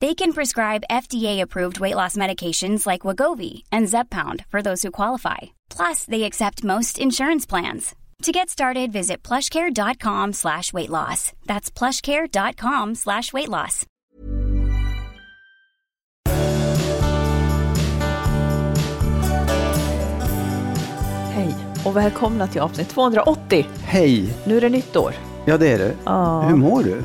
[0.00, 5.38] They can prescribe FDA-approved weight loss medications like Wagovi and Zepbound for those who qualify.
[5.68, 7.94] Plus, they accept most insurance plans.
[8.22, 11.32] To get started, visit plushcare.com slash weight loss.
[11.46, 13.86] That's plushcare.com slash weight loss.
[21.32, 21.54] Hej
[21.84, 23.66] och välkomna till avsnitt 280.
[23.84, 24.34] Hej!
[24.44, 25.14] Nu är det nytt år.
[25.46, 25.94] Ja, det är det.
[26.04, 26.40] Ja.
[26.40, 27.02] Hur mår du?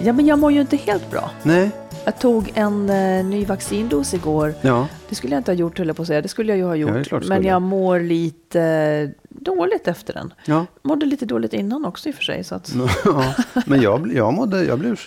[0.00, 1.30] Ja, men jag mår ju inte helt bra.
[1.42, 1.70] Nej?
[2.06, 4.54] Jag tog en eh, ny vaccindos igår.
[4.60, 4.88] Ja.
[5.08, 6.20] Det skulle jag inte ha gjort, höll jag på att säga.
[6.22, 7.06] Det skulle jag ju ha Ja, det är gjort.
[7.08, 7.48] klart du men skulle.
[7.48, 10.34] jag mår lite eh, dåligt efter den.
[10.44, 10.66] Ja.
[10.82, 12.44] Mådde lite dåligt innan också i och för sig.
[12.44, 12.74] Så att...
[13.04, 13.34] ja.
[13.66, 14.98] Men jag, jag, mådde, jag, blev,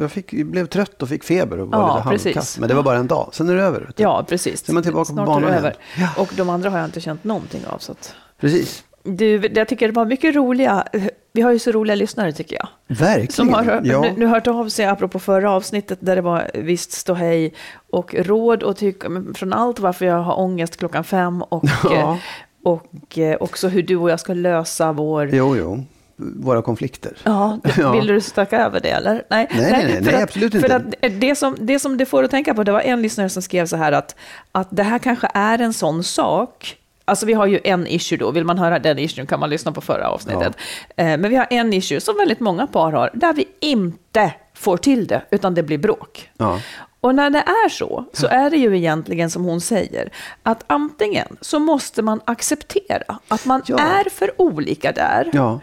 [0.00, 2.24] jag fick, blev trött och fick feber och var Ja, lite precis.
[2.24, 2.58] halvkass.
[2.58, 3.28] Men det var bara en dag.
[3.32, 3.80] Sen är det över.
[3.80, 4.02] vet du.
[4.02, 4.64] Ja, precis.
[4.66, 5.58] Sen är man tillbaka på Snart banan är det igen.
[5.64, 5.76] över.
[5.98, 6.08] Ja.
[6.22, 7.78] Och de andra har jag inte känt någonting av.
[7.78, 8.14] Så att...
[8.40, 8.84] Precis.
[9.04, 10.84] Du, jag tycker det var mycket roliga.
[11.32, 12.68] Vi har ju så roliga lyssnare tycker jag.
[12.96, 13.32] Verkligen.
[13.32, 14.00] Som har ja.
[14.00, 17.54] nu, nu hört av sig apropå förra avsnittet där det var visst ståhej
[17.90, 22.12] och råd och tycka men från allt varför jag har ångest klockan fem och, Ja.
[22.12, 22.16] eh,
[22.62, 25.30] och eh, också hur du och jag ska lösa vår...
[25.32, 25.84] Jo, jo.
[26.16, 27.16] Våra konflikter.
[27.24, 27.92] Ja, Ja.
[27.92, 29.24] vill du stacka över det eller?
[29.30, 30.76] Nej, Nej, nej, nej, för nej, att, absolut för inte.
[30.76, 33.42] Att det, som, det som det får att tänka på, det var en lyssnare som
[33.42, 34.16] skrev så här att,
[34.52, 36.76] att det här kanske är en sån sak.
[37.04, 39.72] Alltså vi har ju en issue då, vill man höra den issuen kan man lyssna
[39.72, 40.56] på förra avsnittet.
[40.96, 44.76] Eh, Men vi har en issue som väldigt många par har, där vi inte får
[44.76, 46.30] till det, utan det blir bråk.
[46.36, 46.60] Ja.
[47.00, 50.08] Och när det är så, så är det ju egentligen som hon säger,
[50.42, 53.78] att antingen så måste man acceptera att man Ja.
[53.78, 55.60] är för olika där, Ja.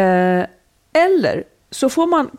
[0.00, 0.46] Eh,
[0.92, 2.30] eller så får man,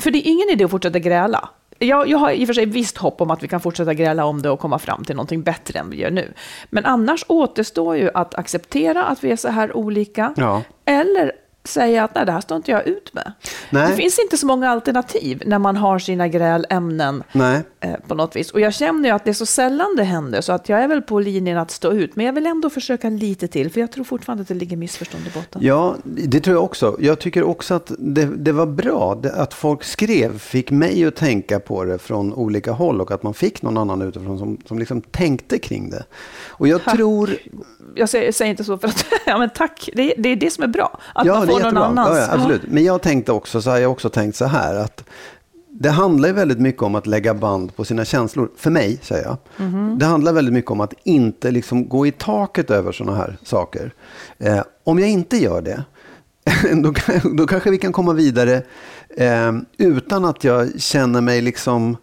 [0.00, 1.48] för det är ingen idé att fortsätta gräla.
[1.82, 4.24] Jag, jag har i och för sig visst hopp om att vi kan fortsätta gräla
[4.24, 6.32] om det och komma fram till någonting bättre än vi gör nu.
[6.70, 10.34] Men annars återstår ju att acceptera att vi är så här olika.
[10.36, 10.62] Ja.
[10.84, 11.32] Eller
[11.64, 13.32] säga att nej, det här står inte jag ut med.
[13.70, 13.90] Nej.
[13.90, 17.62] Det finns inte så många alternativ när man har sina grälämnen Nej.
[17.80, 18.50] eh, på något vis.
[18.50, 20.88] Och jag känner ju att det är så sällan det händer, så att jag är
[20.88, 22.16] väl på linjen att stå ut.
[22.16, 25.26] Men jag vill ändå försöka lite till, för jag tror fortfarande att det ligger missförstånd
[25.26, 25.62] i botten.
[25.64, 26.96] Ja, det tror jag också.
[27.00, 31.60] Jag tycker också att det, det var bra att folk skrev, fick mig att tänka
[31.60, 35.00] på det från olika håll och att man fick någon annan utifrån som, som liksom
[35.00, 36.04] tänkte kring det.
[36.48, 37.30] Och jag tror...
[37.94, 40.64] jag säger, säger inte så för att, ja men tack, det, det är det som
[40.64, 41.00] är bra.
[41.14, 41.84] Att ja, får någon jättebra.
[41.86, 42.08] annans.
[42.18, 42.62] Ja, ja, absolut.
[42.68, 45.04] Men jag tänkte också, så har jag också tänkt så här att
[45.70, 48.50] det handlar ju väldigt mycket om att lägga band på sina känslor.
[48.56, 49.36] För mig, säger jag.
[49.56, 49.98] Mhm.
[49.98, 53.92] Det handlar väldigt mycket om att inte liksom gå i taket över sådana här saker.
[54.38, 55.84] Eh, om jag inte gör det,
[56.82, 58.62] då, kan- då kanske vi kan komma vidare
[59.16, 61.96] eh, utan att jag känner mig liksom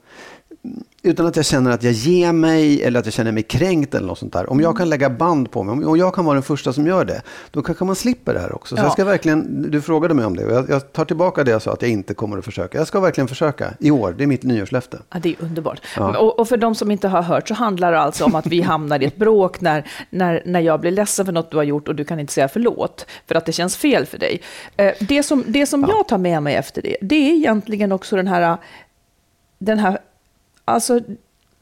[1.04, 4.08] utan att jag känner att jag ger mig eller att jag känner mig kränkt eller
[4.08, 4.50] något sånt där.
[4.50, 7.06] Om jag kan lägga band på mig, och jag kan vara den första som gör
[7.06, 7.22] det,
[7.52, 8.76] då kanske man slipper det här också.
[8.76, 8.86] Så Ja.
[8.86, 11.62] jag ska verkligen, du frågade mig om det och jag, jag tar tillbaka det jag
[11.62, 12.78] sa att jag inte kommer att försöka.
[12.78, 15.00] Jag ska verkligen försöka i år, det är mitt nyårslöfte.
[15.14, 15.82] Ja, det är underbart.
[15.98, 16.18] Ja.
[16.18, 18.62] Och, och för de som inte har hört så handlar det alltså om att vi
[18.62, 21.88] hamnar i ett bråk när, när, när jag blir ledsen för något du har gjort
[21.88, 24.42] och du kan inte säga förlåt för att det känns fel för dig.
[24.78, 28.16] Eh, Det som, det som jag tar med mig efter det, det är egentligen också
[28.16, 28.58] den här,
[29.60, 29.98] den här
[30.70, 31.00] alltså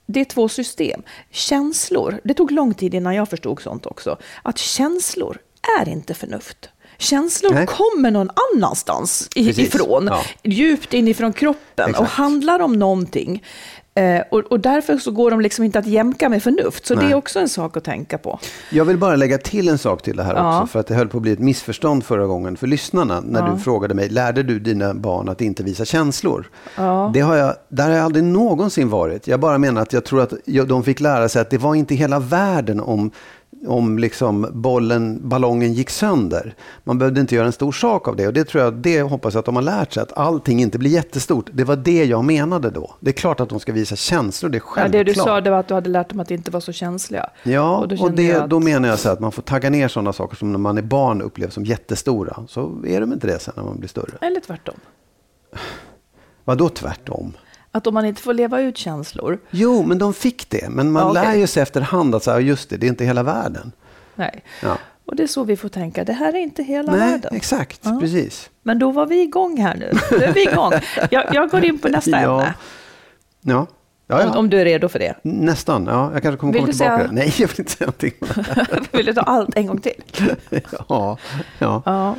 [0.06, 1.02] det är två system.
[1.32, 5.38] Känslor, det tog lång tid innan jag förstod sånt också, att känslor
[5.80, 6.70] är inte förnuft.
[6.98, 7.68] Känslor Nej.
[7.68, 9.60] kommer någon annanstans Precis.
[9.60, 10.24] ifrån, Ja.
[10.44, 12.12] djupt inifrån kroppen och Exakt.
[12.12, 13.44] handlar om någonting.
[13.98, 16.86] Eh, och, och därför så går de liksom inte att jämka med förnuft.
[16.86, 17.12] Så det Nej.
[17.12, 18.40] är också en sak att tänka på.
[18.72, 20.62] Jag vill bara lägga till en sak till det här Ja.
[20.62, 20.72] också.
[20.72, 23.20] För att det höll på att bli ett missförstånd förra gången för lyssnarna.
[23.20, 26.50] När du frågade mig, lärde du dina barn att inte visa känslor?
[27.14, 29.28] Det har jag, där har jag aldrig någonsin varit.
[29.28, 30.34] Jag bara menar att jag tror att
[30.68, 33.12] de fick lära sig att det var inte hela världen om
[33.68, 36.56] om liksom bollen, ballongen gick sönder.
[36.84, 38.28] Man behövde inte göra en stor sak av det.
[38.28, 40.04] Och det tror jag, det hoppas jag att de har lärt sig.
[40.04, 41.50] Att allting inte blir jättestort.
[41.54, 42.96] Det var det jag menade då.
[43.00, 44.92] Det är klart att de ska visa känslor, det är Ja, självklart.
[44.92, 47.30] det du sa det var att du hade lärt dem att inte vara så känsliga.
[47.44, 49.70] Ja, Och och, då kände det, att- då menar jag så att man får tagga
[49.70, 52.38] ner sådana saker som när man är barn upplevs som jättestora.
[52.48, 54.18] Så är de inte det sen när man blir större.
[54.22, 54.76] Eller tvärtom.
[56.44, 57.34] Vad då tvärtom?
[57.78, 60.70] Att om man inte får leva ut känslor, Jo, men de fick det.
[60.70, 61.24] Men man Ja, okej.
[61.24, 63.72] lär ju sig efterhand att här, just det, det är inte hela världen.
[64.16, 64.44] nej.
[64.64, 64.78] Ja.
[65.06, 67.36] Och det är så vi får tänka, det här är inte hela Nej, världen.
[67.36, 67.98] exakt, Ja.
[68.00, 68.50] precis.
[68.64, 69.92] Men då var vi igång här nu.
[70.12, 70.72] Nu är vi igång.
[71.12, 72.18] Jag, jag går in på nästa Ja.
[72.42, 72.54] ämne.
[73.42, 73.68] Ja,
[74.08, 74.40] ja, Om, ja.
[74.40, 75.16] om du är redo för det.
[75.22, 75.86] nästan.
[75.86, 76.98] Ja, jag kanske kommer Vill komma tillbaka.
[76.98, 78.14] säga- Nej, jag vill inte säga någonting.
[78.92, 80.04] Vill du ta allt en gång till?
[80.90, 81.18] ja,
[81.60, 82.16] ja, Ja.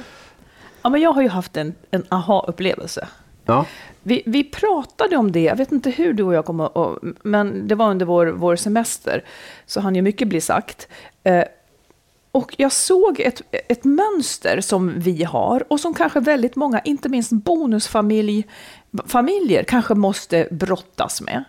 [0.82, 3.08] ja men jag har ju haft en, en aha-upplevelse.
[3.44, 3.64] ja.
[4.02, 7.68] Vi, vi pratade om det, jag vet inte hur du och jag kom att, men
[7.68, 9.24] det var under vår, vår semester,
[9.66, 10.88] så hann ju mycket bli sagt.
[11.22, 11.44] Eh,
[12.32, 17.08] och jag såg ett, ett mönster som vi har och som kanske väldigt många, inte
[17.08, 21.44] minst bonusfamiljer, kanske måste brottas med.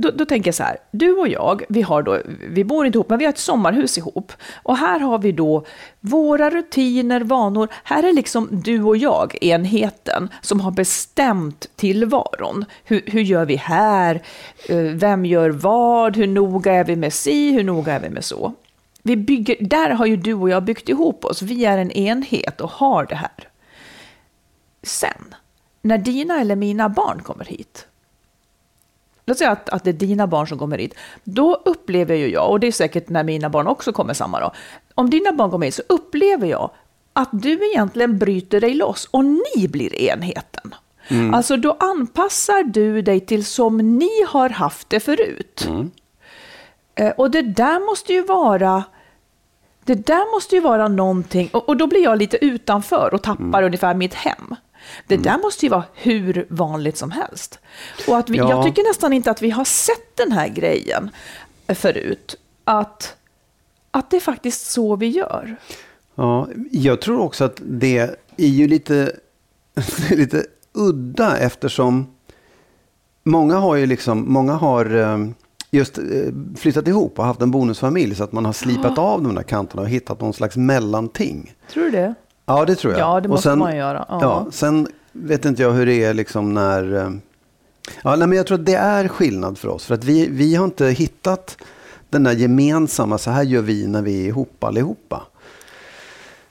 [0.00, 2.18] Då, då tänker jag så här, du och jag, vi, har då,
[2.48, 4.32] vi bor inte ihop, men vi har ett sommarhus ihop.
[4.62, 5.64] Och här har vi då
[6.00, 7.68] våra rutiner, vanor.
[7.84, 12.64] Här är liksom du och jag, enheten, som har bestämt tillvaron.
[12.84, 14.22] Hur, hur gör vi här?
[14.68, 16.16] Eh, vem gör vad?
[16.16, 17.52] Hur noga är vi med si?
[17.52, 18.52] Hur noga är vi med så?
[19.02, 21.42] Vi bygger, där har ju du och jag byggt ihop oss.
[21.42, 23.48] Vi är en enhet och har det här.
[24.82, 25.34] Sen,
[25.82, 27.86] när dina eller mina barn kommer hit,
[29.28, 30.94] låt säga att, att det är dina barn som kommer hit,
[31.24, 34.52] då upplever ju jag, och det är säkert när mina barn också kommer samma dag,
[34.94, 36.70] om dina barn kommer hit så upplever jag
[37.12, 40.74] att du egentligen bryter dig loss och ni blir enheten.
[41.34, 45.68] Alltså då anpassar du dig till som ni har haft det förut.
[46.94, 48.84] Eh, Och det där måste ju vara
[49.84, 53.62] det där måste ju vara någonting, och, och då blir jag lite utanför och tappar
[53.62, 54.54] ungefär mitt hem.
[55.06, 57.58] Det där måste ju vara hur vanligt som helst.
[58.08, 58.50] Och att vi, Ja.
[58.50, 61.10] Jag tycker nästan inte att vi har sett den här grejen
[61.68, 62.36] förut.
[62.64, 63.16] Att,
[63.90, 65.56] att det är faktiskt så vi gör.
[66.14, 67.98] Ja, jag tror också att det
[68.36, 69.12] är ju lite,
[70.10, 72.14] lite udda eftersom
[73.24, 75.18] många har ju liksom, många har eh,
[75.70, 76.04] just eh,
[76.56, 79.82] flyttat ihop och haft en bonusfamilj så att man har slipat av de där kanterna
[79.82, 81.54] och hittat någon slags mellanting.
[81.72, 82.14] Tror du det?
[82.48, 83.00] Ja, det tror jag.
[83.00, 84.04] Ja, det måste man göra.
[84.08, 84.18] Ja.
[84.22, 84.46] Ja.
[84.50, 86.94] sen vet inte jag hur det är liksom när...
[86.96, 87.10] eh,
[88.02, 89.84] Ja, nej, men jag tror att det är skillnad för oss.
[89.86, 91.56] För att vi, vi har inte hittat
[92.10, 95.22] den där gemensamma, så här gör vi när vi är ihop allihopa.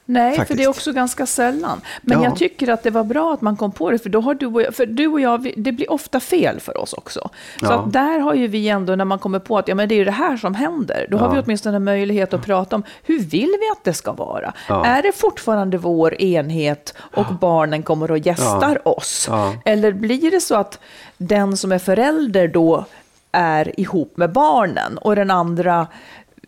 [0.10, 0.58] Nej, för Faktiskt.
[0.58, 1.82] det är också ganska sällan.
[2.02, 2.30] Men Ja.
[2.30, 4.46] jag tycker att det var bra att man kom på det, för då har du
[4.46, 7.30] och jag, för du och jag, det blir ofta fel för oss också.
[7.60, 7.74] Så Ja.
[7.74, 10.06] att där har ju vi ändå, när man kommer på att ja, men det är
[10.06, 11.34] det här som händer, då har Ja.
[11.34, 14.54] vi åtminstone möjlighet att prata om hur vill vi att det ska vara?
[14.70, 19.30] Är det fortfarande vår enhet och barnen kommer och gästar oss?
[19.66, 20.80] Eller blir det så att
[21.18, 22.86] den som är förälder då
[23.32, 25.88] är ihop med barnen och den andra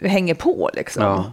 [0.04, 1.24] hänger på liksom?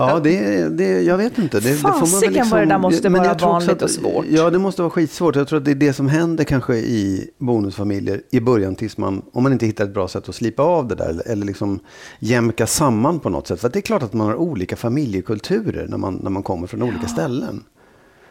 [0.00, 0.10] Ja.
[0.10, 1.60] Ja, det, det, jag vet inte.
[1.60, 3.82] Det, det får man väl liksom- Fasiken vad det där måste Men vara vanligt att-
[3.82, 4.24] och svårt.
[4.30, 5.36] Ja, det måste vara skitsvårt.
[5.36, 9.22] Jag tror att det är det som händer kanske i bonusfamiljer i början tills man,
[9.32, 11.80] om man inte hittar ett bra sätt att slipa av det där eller, eller liksom
[12.18, 13.60] jämka samman på något sätt.
[13.60, 16.66] För att det är klart att man har olika familjekulturer när man, när man kommer
[16.66, 17.64] från olika ställen.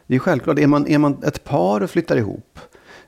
[0.07, 2.59] Det är självklart, är man, är man ett par och flyttar ihop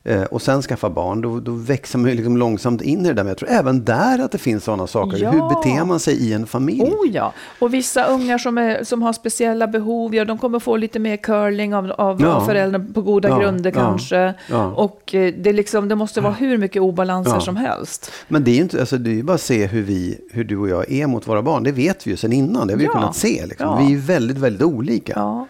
[0.04, 3.14] eh, och sen skaffar barn, då, då växer man ju liksom långsamt in i det
[3.14, 3.24] där.
[3.24, 5.18] Men jag tror även där att det finns sådana saker.
[5.18, 5.32] Ja.
[5.32, 6.82] Hur beter man sig i en familj?
[6.84, 10.78] Oh ja, och vissa ungar som, är, som har speciella behov, ja, de kommer få
[10.78, 12.46] lite mer curling av, av, Ja.
[12.46, 14.34] föräldrarna på goda Ja, grunder kanske.
[14.76, 18.12] Och eh, det, liksom, det måste vara hur mycket obalanser som helst.
[18.28, 20.58] Men det är ju inte, alltså det är bara att se hur, vi, hur du
[20.58, 21.64] och jag är mot våra barn.
[21.64, 22.68] Det vet vi ju sedan innan.
[22.68, 23.46] Det har vi ju kunnat se.
[23.46, 23.88] Liksom.
[23.88, 25.46] Vi är väldigt, väldigt olika.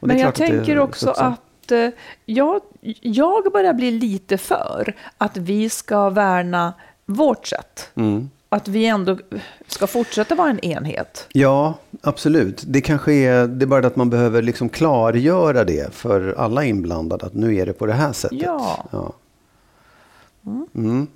[0.00, 2.60] Men jag tänker också så att- att eh, jag,
[3.00, 6.72] jag börjar bli lite för att vi ska värna
[7.06, 7.90] vårt sätt.
[7.94, 8.30] Mm.
[8.48, 9.18] Att vi ändå
[9.66, 11.26] ska fortsätta vara en enhet.
[11.32, 12.64] Ja, absolut.
[12.66, 17.26] Det kanske är, det är bara att man behöver liksom klargöra det för alla inblandade.
[17.26, 18.42] Att nu är det på det här sättet.
[18.42, 18.88] Ja.
[18.90, 19.12] ja.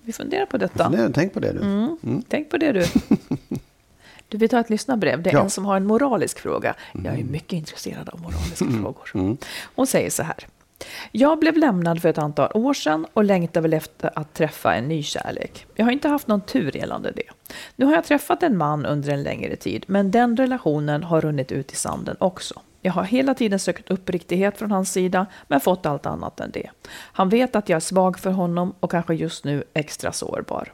[0.02, 0.88] Vi funderar på detta.
[0.88, 1.60] Nej, tänk på det du.
[1.60, 2.22] Mm.
[2.28, 2.84] Tänk på det du.
[4.32, 5.22] Du vill ta ett lyssnarbrev?
[5.22, 5.40] Det är Ja.
[5.42, 6.74] en som har en moralisk fråga.
[7.04, 9.36] Jag är mycket intresserad av moraliska frågor.
[9.74, 10.36] Hon säger så här.
[11.12, 14.84] Jag blev lämnad för ett antal år sedan och längtar väl efter att träffa en
[14.88, 15.66] ny kärlek.
[15.74, 17.22] Jag har inte haft någon tur gällande det.
[17.76, 21.52] Nu har jag träffat en man under en längre tid, men den relationen har runnit
[21.52, 22.60] ut i sanden också.
[22.80, 26.70] Jag har hela tiden sökt uppriktighet från hans sida, men fått allt annat än det.
[26.92, 30.72] Han vet att jag är svag för honom och kanske just nu extra sårbar.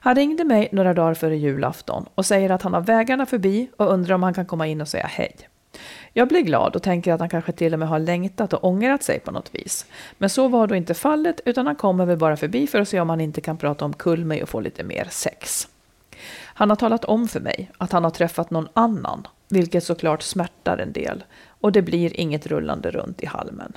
[0.00, 3.92] Han ringde mig några dagar före julafton och säger att han har vägarna förbi och
[3.92, 5.36] undrar om han kan komma in och säga hej.
[6.12, 9.02] Jag blir glad och tänker att han kanske till och med har längtat och ångrat
[9.02, 9.86] sig på något vis.
[10.18, 13.00] Men så var då inte fallet, utan han kommer väl bara förbi för att se
[13.00, 15.68] om han inte kan prata omkull mig och få lite mer sex.
[16.44, 20.78] Han har talat om för mig att han har träffat någon annan, vilket såklart smärtar
[20.78, 21.24] en del.
[21.60, 23.72] Och det blir inget rullande runt i halmen.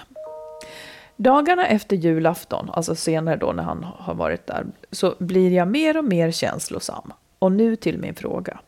[1.22, 5.98] Dagarna efter julafton, alltså senare då när han har varit där, så blir jag mer
[5.98, 7.14] och mer känslosam.
[7.40, 8.60] Och nu till min fråga.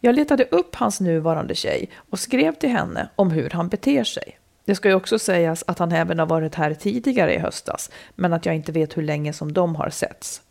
[0.00, 4.38] Jag letade upp hans nuvarande tjej och skrev till henne om hur han beter sig.
[4.64, 8.32] Det ska ju också sägas att han även har varit här tidigare i höstas, men
[8.32, 10.42] att jag inte vet hur länge som de har setts.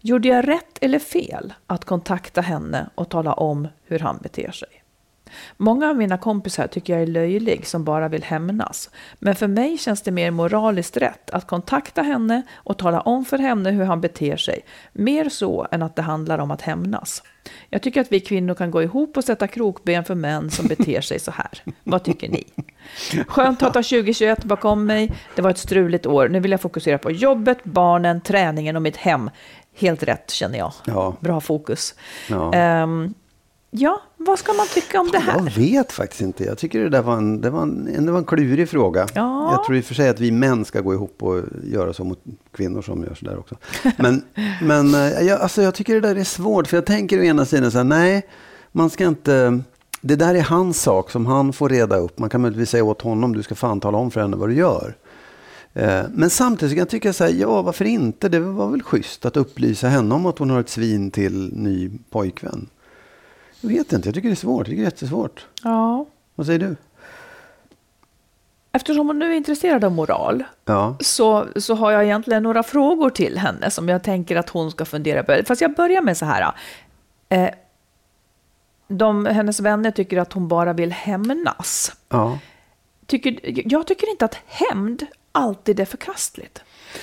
[0.00, 4.83] Gjorde jag rätt eller fel att kontakta henne och tala om hur han beter sig?
[5.56, 8.90] Många av mina kompisar tycker jag är löjlig som bara vill hämnas.
[9.18, 13.38] Men för mig känns det mer moraliskt rätt att kontakta henne och tala om för
[13.38, 14.60] henne hur han beter sig.
[14.92, 17.22] Mer så än att det handlar om att hämnas.
[17.70, 21.00] Jag tycker att vi kvinnor kan gå ihop och sätta krokben för män som beter
[21.00, 21.62] sig så här.
[21.84, 22.44] Vad tycker ni?
[23.26, 25.12] Skönt att ha 2021 bakom mig.
[25.36, 26.28] Det var ett struligt år.
[26.28, 29.30] Nu vill jag fokusera på jobbet, barnen, träningen och mitt hem.
[29.76, 30.72] Helt rätt känner jag.
[30.84, 31.16] Ja.
[31.20, 31.94] Bra fokus.
[32.28, 32.52] Ja.
[32.54, 33.14] Ehm,
[33.76, 35.32] ja, vad ska man tycka om det här?
[35.36, 36.44] Jag vet faktiskt inte.
[36.44, 39.06] Jag tycker det där var en, det var en, det var en klurig fråga.
[39.14, 39.52] Ja.
[39.52, 42.04] Jag tror i och för sig att vi män ska gå ihop och göra så
[42.04, 43.56] mot kvinnor som gör så där också.
[43.96, 44.22] Men,
[44.62, 46.66] men eh, jag, alltså jag tycker det där är svårt.
[46.66, 48.26] För jag tänker å ena sidan så här, nej,
[48.72, 49.60] man ska inte...
[50.00, 52.18] Det där är hans sak som han får reda upp.
[52.18, 54.54] Man kan möjligtvis säga åt honom, du ska fan tala om för henne vad du
[54.54, 54.94] gör.
[55.74, 58.28] Eh, Men samtidigt kan jag tycka så här, ja varför inte?
[58.28, 61.90] Det var väl schysst att upplysa henne om att hon har ett svin till ny
[62.10, 62.66] pojkvän.
[63.64, 64.58] Jag vet inte, jag tycker det är svårt.
[64.58, 65.46] Jag tycker det är jättesvårt.
[65.62, 66.06] Ja.
[66.34, 66.76] Vad säger du?
[68.72, 73.10] Eftersom hon nu är intresserad av moral Ja, så, så har jag egentligen några frågor
[73.10, 75.40] till henne som jag tänker att hon ska fundera på.
[75.46, 76.52] Fast jag börjar med så här.
[77.28, 77.50] Eh,
[78.88, 81.96] de, hennes vänner tycker att hon bara vill hämnas.
[82.08, 82.38] ja.
[83.06, 83.38] Tycker,
[83.72, 86.62] jag tycker inte att hämnd alltid är förkastligt.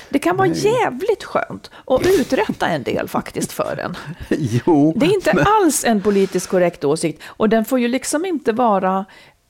[0.10, 3.98] Det kan vara jävligt skönt att uträtta en del faktiskt för en.
[4.65, 4.93] Jo.
[4.95, 7.21] Det är inte alls en politiskt korrekt åsikt.
[7.25, 9.05] Och den får ju liksom inte vara...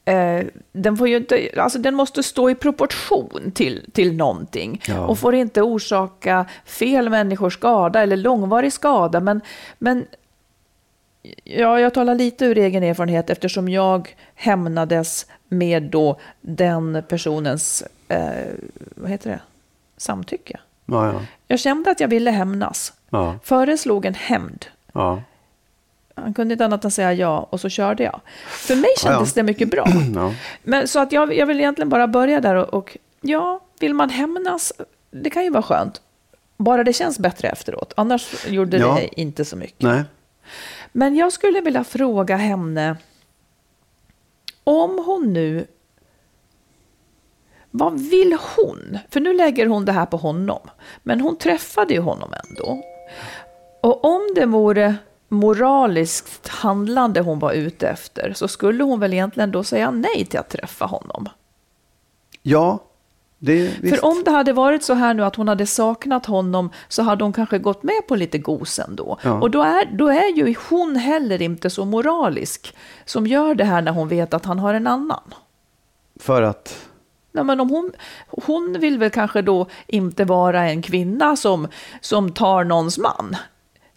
[0.06, 4.82] Eh, den, får ju inte, alltså den måste stå i proportion till, till någonting.
[4.88, 5.06] Ja.
[5.06, 9.20] Och får inte orsaka fel människors skada eller långvarig skada.
[9.20, 9.42] Men,
[9.80, 10.06] men
[11.44, 18.46] ja, jag talar lite ur egen erfarenhet eftersom jag hämnades med då den personens, eh,
[18.96, 19.40] vad heter det,
[20.02, 20.60] samtycke.
[20.86, 21.22] Ja, ja.
[21.48, 22.94] Jag kände att jag ville hämnas.
[23.10, 24.66] Ja, Föreslog en hämnd.
[24.94, 25.22] ja.
[26.16, 28.22] Han kunde inte annat än säga ja och så körde jag.
[28.48, 29.86] För mig kändes det mycket bra.
[30.64, 34.10] Men så att jag, jag vill egentligen bara börja där och, och ja, vill man
[34.10, 34.74] hämnas,
[35.12, 36.02] det kan ju vara skönt.
[36.58, 37.94] Bara det känns bättre efteråt.
[37.98, 39.82] Annars gjorde det inte så mycket.
[39.82, 40.04] Nej.
[40.92, 42.96] Men jag skulle vilja fråga henne
[44.64, 45.68] om hon nu...
[47.72, 48.98] Vad vill hon?
[49.10, 50.60] För nu lägger hon det här på honom.
[51.04, 52.84] Men hon träffade ju honom ändå.
[53.82, 54.96] Och om det vore
[55.30, 60.40] moraliskt handlande hon var ute efter så skulle hon väl egentligen då säga nej till
[60.40, 61.30] att träffa honom.
[62.42, 62.80] Ja,
[63.40, 63.96] det visst.
[63.96, 67.24] För om det hade varit så här nu att hon hade saknat honom så hade
[67.24, 69.18] hon kanske gått med på lite gosen då.
[69.24, 69.40] Ja.
[69.42, 72.76] Och då är, då är ju hon heller inte så moralisk
[73.06, 75.34] som gör det här när hon vet att han har en annan.
[76.20, 76.91] För att...
[77.32, 77.92] Nej, men om hon,
[78.28, 81.68] hon vill väl kanske då inte vara en kvinna som,
[82.02, 83.36] som tar någons man.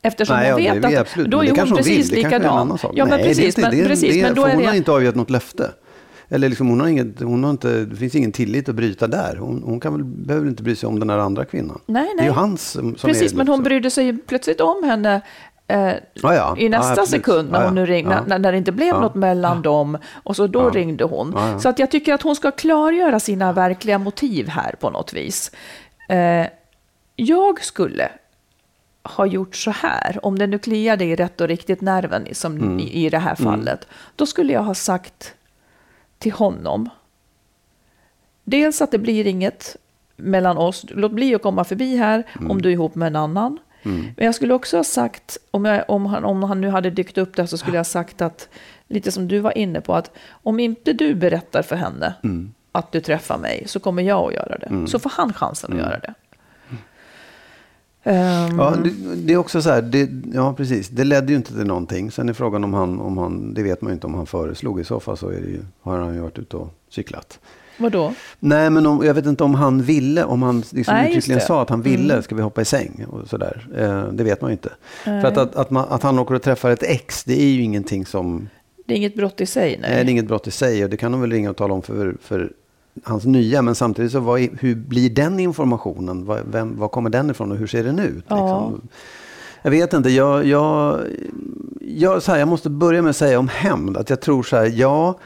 [0.03, 1.31] Eftersom Nej, hon ja, vet är att absolut.
[1.31, 2.79] då är hon precis en likadan.
[2.83, 3.55] Ja, men Nej, precis.
[3.55, 4.69] det men, det, precis, det, men då är hon det...
[4.69, 5.71] har inte avgett något löfte.
[6.29, 9.37] Eller liksom, hon har inget, hon har inte, det finns ingen tillit att bryta där.
[9.37, 11.81] Hon, hon kan väl, behöver inte bry sig om den här andra kvinnan.
[11.87, 12.27] Nej, Det är nej.
[12.27, 15.21] ju hans som, Precis, är men hon liksom- brydde sig plötsligt om henne
[15.69, 16.55] eh, Ja, ja.
[16.59, 17.09] i nästa absolut.
[17.09, 19.99] sekund när, Ja, hon nu ringde, när, när det inte blev något mellan dem.
[20.13, 21.61] Och så då ringde hon.
[21.61, 25.51] Så att jag tycker att hon ska klargöra sina verkliga motiv här på något vis.
[26.09, 26.47] Eh,
[27.17, 28.09] jag skulle
[29.03, 32.79] ha gjort så här, om det nu kliade i rätt och riktigt nerven som Mm.
[32.81, 35.35] i, i det här fallet, då skulle jag ha sagt
[36.19, 36.89] till honom,
[38.45, 39.77] dels att det blir inget
[40.17, 42.51] mellan oss, låt bli att komma förbi här Mm.
[42.51, 43.59] om du är ihop med en annan.
[43.85, 44.07] Mm.
[44.17, 47.19] Men jag skulle också ha sagt, om, jag, om, han, om han nu hade dykt
[47.19, 48.49] upp där så skulle jag ha sagt att,
[48.89, 52.55] lite som du var inne på, att om inte du berättar för henne Mm.
[52.73, 54.87] att du träffar mig så kommer jag att göra det.
[54.89, 56.15] Så får han chansen att göra det.
[58.07, 61.53] Ehm, Ja, det, det är också så här, det, ja precis, det ledde ju inte
[61.53, 62.11] till någonting.
[62.11, 64.81] Sen är frågan om han, om han, det vet man ju inte om han föreslog.
[64.81, 67.39] I så fall så är det ju, har han ju varit ute och cyklat.
[67.79, 68.15] Vadå?
[68.39, 71.63] Nej, men om, jag vet inte om han ville, om han liksom Nej, uttryckligen sa
[71.63, 72.23] att han ville, Mm.
[72.23, 73.67] ska vi hoppa i säng och sådär.
[73.77, 74.71] Eh, det vet man ju inte.
[75.05, 77.63] För att, att, att, man, att han åker och träffar ett ex, det är ju
[77.63, 78.49] ingenting som,
[78.87, 79.91] Det är inget brott i sig, nej.
[79.91, 80.05] nej.
[80.05, 80.85] det är inget brott i sig.
[80.85, 82.53] Och det kan de väl ringa och tala om för, för
[83.05, 83.63] hans nya.
[83.63, 86.25] Men samtidigt så, vad, hur blir den informationen?
[86.25, 88.25] Vad, vem, vad kommer den ifrån och hur ser den ut?
[88.29, 88.37] Ja.
[88.71, 88.89] Liksom?
[89.63, 91.01] Jag vet inte, jag, jag,
[91.81, 93.97] jag, så här, jag måste börja med att säga om hämnd.
[93.97, 95.19] Att jag tror så här, ja,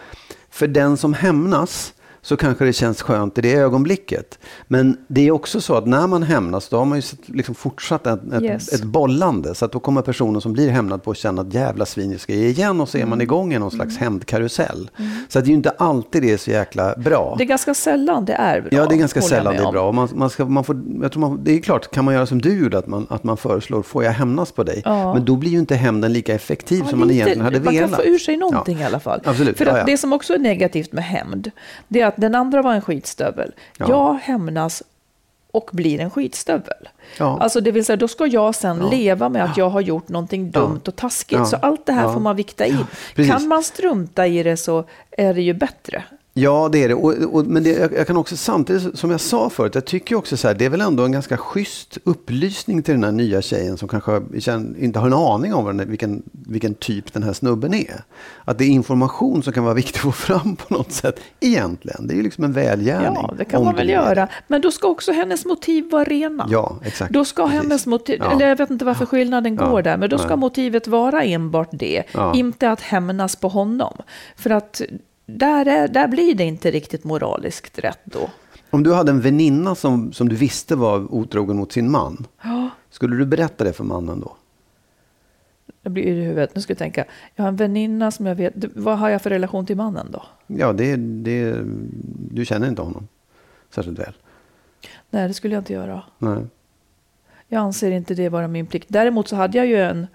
[0.50, 1.92] för den som hämnas
[2.28, 4.38] så kanske det känns skönt i det ögonblicket.
[4.66, 8.06] Men det är också så att när man hämnas, då har man ju liksom fortsatt
[8.06, 8.72] ett, Yes.
[8.72, 9.54] ett bollande.
[9.54, 12.20] Så att då kommer personen som blir hämnad på att känna att jävla svin, jag
[12.20, 12.80] ska ge igen.
[12.80, 13.10] Och så är Mm.
[13.10, 14.90] man igång i någon slags hämndkarusell.
[15.28, 17.34] Så att det är ju inte alltid det är så jäkla bra.
[17.38, 18.68] Det är ganska sällan det är bra.
[18.72, 19.88] Ja, det är ganska sällan det är bra.
[19.88, 22.26] Och Man, man ska, man får, jag tror man, det är klart, kan man göra
[22.26, 24.82] som du gjorde, att man, att man föreslår, får jag hämnas på dig?
[24.84, 25.14] Ja.
[25.14, 27.90] Men då blir ju inte hämnden lika effektiv Ja, som man egentligen hade man velat.
[27.90, 28.82] kan få ur sig någonting Ja.
[28.82, 29.20] i alla fall.
[29.24, 31.50] Absolut, För att det som också är negativt med hämnd,
[31.88, 33.52] det är att den andra var en skitstövel.
[33.78, 33.86] Ja.
[33.88, 34.82] Jag hämnas
[35.50, 36.88] och blir en skitstövel.
[37.18, 37.38] Ja.
[37.40, 38.90] Alltså det vill säga, då ska jag sen Ja.
[38.90, 41.48] leva med att jag har gjort någonting dumt och taskigt.
[41.48, 42.86] Så allt det här får man vikta in.
[43.28, 46.04] kan man strunta i det så är det ju bättre.
[46.34, 46.94] Ja, det är det.
[46.94, 50.14] Och, och, men det, jag, jag kan också samtidigt, som jag sa förut, jag tycker
[50.14, 53.42] också så här, det är väl ändå en ganska schysst upplysning till den här nya
[53.42, 54.22] tjejen som kanske
[54.78, 58.02] inte har en aning om den, vilken, vilken typ den här snubben är.
[58.44, 62.06] Att det är information som kan vara viktig att få fram på något sätt, egentligen.
[62.06, 63.12] Det är ju liksom en välgärning.
[63.22, 64.28] Ja, det kan man väl göra.
[64.46, 66.46] Men då ska också hennes motiv vara rena.
[66.50, 67.12] Ja, exakt.
[67.12, 67.62] Då ska Precis.
[67.62, 68.32] hennes motiv, Ja.
[68.32, 69.70] eller jag vet inte varför skillnaden Ja.
[69.70, 70.36] går där, men då ska Nej.
[70.36, 72.34] motivet vara enbart det, Ja.
[72.34, 73.96] inte att hämnas på honom.
[74.36, 74.82] För att
[75.28, 78.30] där, är, där blir det inte riktigt moraliskt rätt då.
[78.70, 82.70] Om du hade en väninna som, som du visste var otrogen mot sin man, Ja,
[82.90, 84.36] skulle du berätta det för mannen då?
[85.82, 86.54] det blir i huvudet.
[86.54, 87.04] Nu ska jag tänka,
[87.34, 90.22] jag har en väninna som jag vet, vad har jag för relation till mannen då?
[90.46, 91.56] Ja, det, det,
[92.30, 93.08] du känner inte honom
[93.70, 94.12] särskilt väl.
[95.10, 96.02] Nej, det skulle jag inte göra.
[96.18, 96.38] Nej.
[97.48, 98.86] Jag anser inte det vara min plikt.
[98.88, 100.06] Däremot så hade jag ju en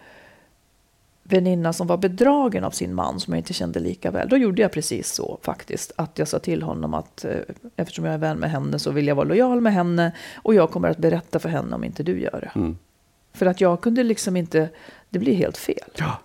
[1.23, 4.29] väninna som var bedragen av sin man som jag inte kände lika väl.
[4.29, 5.91] Då gjorde jag precis så faktiskt.
[5.95, 7.37] Att jag sa till honom att eh,
[7.75, 10.11] eftersom jag är vän med henne så vill jag vara lojal med henne.
[10.35, 12.59] Och jag kommer att berätta för henne om inte du gör det.
[12.59, 12.77] Mm.
[13.33, 14.69] För att jag kunde liksom inte,
[15.09, 15.89] det blir helt fel.
[15.97, 16.19] Ja.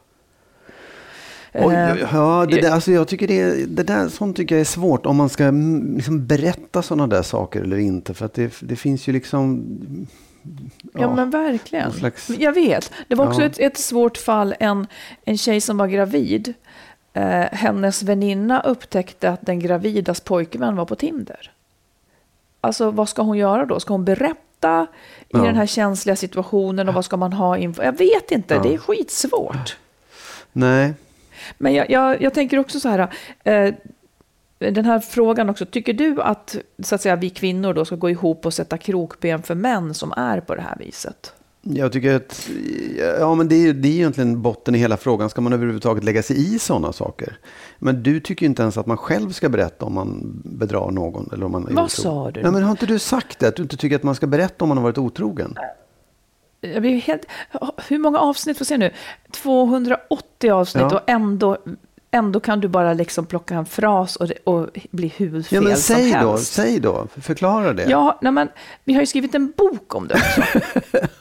[1.53, 4.65] Eh, Oj, ja, det där, alltså jag tycker det, det där, sånt tycker jag är
[4.65, 8.15] svårt om man ska mm, liksom berätta sådana där saker eller inte.
[8.15, 9.67] För att det, det finns ju liksom...
[10.95, 11.93] Ja, men verkligen.
[11.93, 12.93] slags- Jag vet.
[13.09, 13.47] Det var också Ja.
[13.47, 14.55] ett, ett svårt fall.
[14.61, 14.87] En,
[15.25, 16.55] en tjej som var gravid.
[17.13, 21.51] Eh, hennes väninna upptäckte att den gravidas pojkvän var på Tinder.
[22.61, 23.81] Alltså vad ska hon göra då?
[23.81, 24.87] Ska hon berätta
[25.21, 25.39] i Ja.
[25.43, 27.83] den här känsliga situationen och vad ska man ha info?
[27.83, 28.63] Jag vet inte, Ja.
[28.63, 29.77] det är skitsvårt.
[30.53, 30.95] Nej.
[31.59, 33.09] Men jag, jag, jag tänker också så här,
[33.45, 33.75] eh,
[34.59, 38.11] den här frågan också, tycker du att, så att säga, vi kvinnor då ska gå
[38.11, 41.33] ihop och sätta krokben för män som är på det här viset?
[41.63, 42.49] Jag tycker att
[43.21, 45.31] ja, men det, är, det är egentligen botten i hela frågan.
[45.31, 47.39] Ska man överhuvudtaget lägga sig i sådana saker?
[47.79, 51.31] Men du tycker inte ens att man själv ska berätta om man bedrar någon.
[51.33, 51.89] Eller om man är Vad otrogen.
[51.91, 52.43] sa du?
[52.43, 53.49] Nej, men har inte du sagt det?
[53.49, 55.55] Att du inte tycker att man ska berätta om man har varit otrogen?
[56.61, 57.23] Jag blir helt,
[57.89, 58.91] hur många avsnitt får se nu?
[59.31, 60.97] 280 avsnitt Ja.
[60.97, 61.57] och ändå,
[62.11, 65.77] ändå kan du bara liksom plocka en fras och, och bli hur fel Ja, men
[65.77, 66.53] som säg då, helst.
[66.53, 67.07] säg då.
[67.21, 67.87] Förklara det.
[67.91, 68.49] Ja, nej, men
[68.85, 70.43] vi har ju skrivit en bok om det också.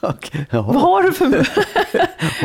[0.00, 0.62] Okej, ja.
[0.62, 1.48] Vad har du för...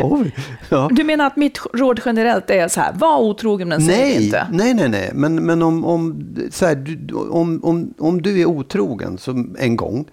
[0.02, 0.34] Oj.
[0.68, 0.88] Ja.
[0.92, 4.46] Du menar att mitt råd generellt är så här, var otrogen men säg Nej, inte?
[4.50, 5.10] nej, nej, nej.
[5.14, 9.76] Men, men om, om, så här, du, om, om, om du är otrogen som en
[9.76, 10.04] gång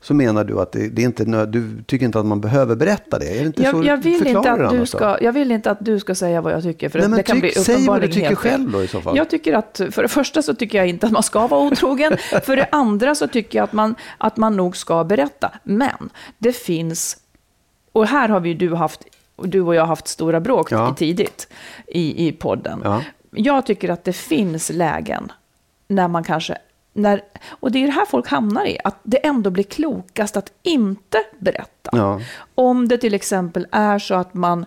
[0.00, 3.18] så menar du att det, det är inte du tycker inte att man behöver berätta
[3.18, 3.26] det?
[3.26, 5.84] Är det inte så Jag, jag, vill inte att du ska, jag vill inte att
[5.84, 8.08] du ska säga vad jag tycker, för Nej, det kan tyck- bli säg vad du
[8.08, 9.16] tycker själv då i så fall.
[9.16, 12.16] Jag tycker att, för det första så tycker jag inte att man ska vara otrogen.
[12.44, 15.52] för det andra så tycker jag att man, att man nog ska berätta.
[15.62, 17.16] Men det finns,
[17.92, 19.00] och här har vi ju du haft,
[19.36, 20.94] du och jag haft stora bråk Ja.
[20.98, 21.48] tidigt
[21.86, 22.80] i, i podden.
[22.84, 23.02] Ja.
[23.30, 25.32] Jag tycker att det finns lägen
[25.88, 26.58] när man kanske,
[26.98, 30.52] när, och det är det här folk hamnar i, att det ändå blir klokast att
[30.62, 31.90] inte berätta.
[31.92, 32.20] Ja.
[32.54, 34.66] Om det till exempel är så att man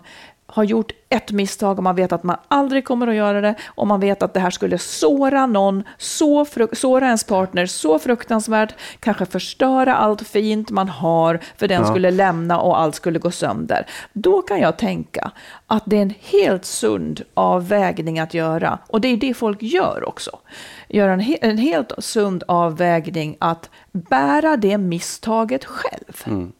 [0.52, 3.86] har gjort ett misstag och man vet att man aldrig kommer att göra det och
[3.86, 9.26] man vet att det här skulle såra någon, så såra ens partner så fruktansvärt, kanske
[9.26, 11.88] förstöra allt fint man har för den Ja.
[11.88, 13.86] skulle lämna och allt skulle gå sönder.
[14.12, 15.30] Då kan jag tänka
[15.66, 20.08] att det är en helt sund avvägning att göra och det är det folk gör
[20.08, 20.38] också.
[20.88, 26.52] Göra en, he- en helt sund avvägning att bära det misstaget själv.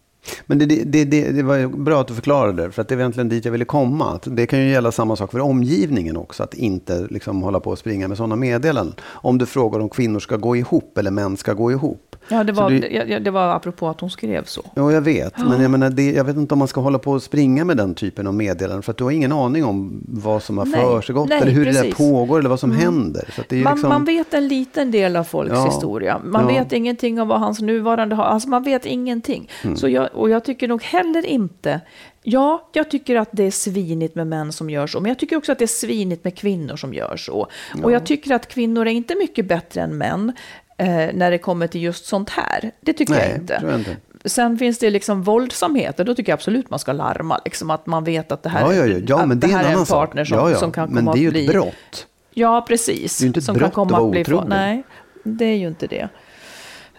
[0.47, 2.99] Men det, det, det, det, var bra att du förklarade det, för att det är
[2.99, 4.21] egentligen dit jag ville komma.
[4.25, 7.79] Det kan ju gälla samma sak för omgivningen också, att inte liksom hålla på och
[7.79, 8.95] springa med sådana meddelanden.
[9.05, 12.17] Om du frågar om kvinnor ska gå ihop eller män ska gå ihop.
[12.29, 14.63] Ja, det var, du- det, var apropå att hon skrev så.
[14.75, 15.39] Ja, jag vet.
[15.39, 17.77] Men jag, menar, det, jag vet inte om man ska hålla på och springa med
[17.77, 18.83] den typen av meddelanden.
[18.83, 21.31] För att du har ingen aning om vad som har försiggått.
[21.31, 22.01] Eller hur det där precis.
[22.01, 22.13] Mm.
[22.13, 23.29] pågår eller vad som händer.
[23.35, 25.65] Så att det är ju Man, liksom, man vet en liten del av folks Ja,
[25.65, 26.21] historia.
[26.25, 26.59] Man ja.
[26.59, 28.25] vet ingenting om vad hans nuvarande har.
[28.25, 29.49] Alltså man vet ingenting.
[29.65, 29.77] Mm.
[29.77, 31.81] Så jag, och jag tycker nog heller inte...
[32.23, 35.01] Ja, jag tycker att det är svinigt med män som gör så.
[35.01, 37.49] Men jag tycker också att det är svinigt med kvinnor som gör så.
[37.83, 40.33] Och jag tycker att kvinnor är inte mycket bättre än män
[40.79, 42.71] eh, när det kommer till just sånt här.
[42.81, 43.59] Det tycker Nej, jag inte.
[43.59, 43.97] tror jag inte.
[44.25, 47.41] Sen finns det liksom våldsamheter, då tycker jag absolut man ska larma.
[47.45, 48.99] Liksom att man vet att det här, ja, ja, ja.
[49.07, 49.99] ja att men det, det är här en är en sak.
[49.99, 50.57] partner som, ja, ja.
[50.57, 51.47] som kan Men komma det är ju att bli...
[51.47, 52.07] ett brott.
[52.35, 53.19] Ja, precis.
[53.19, 54.49] Det är ju inte ett som brott kan komma att att bli otrogen.
[54.49, 54.83] Nej,
[55.25, 56.09] det är ju inte det.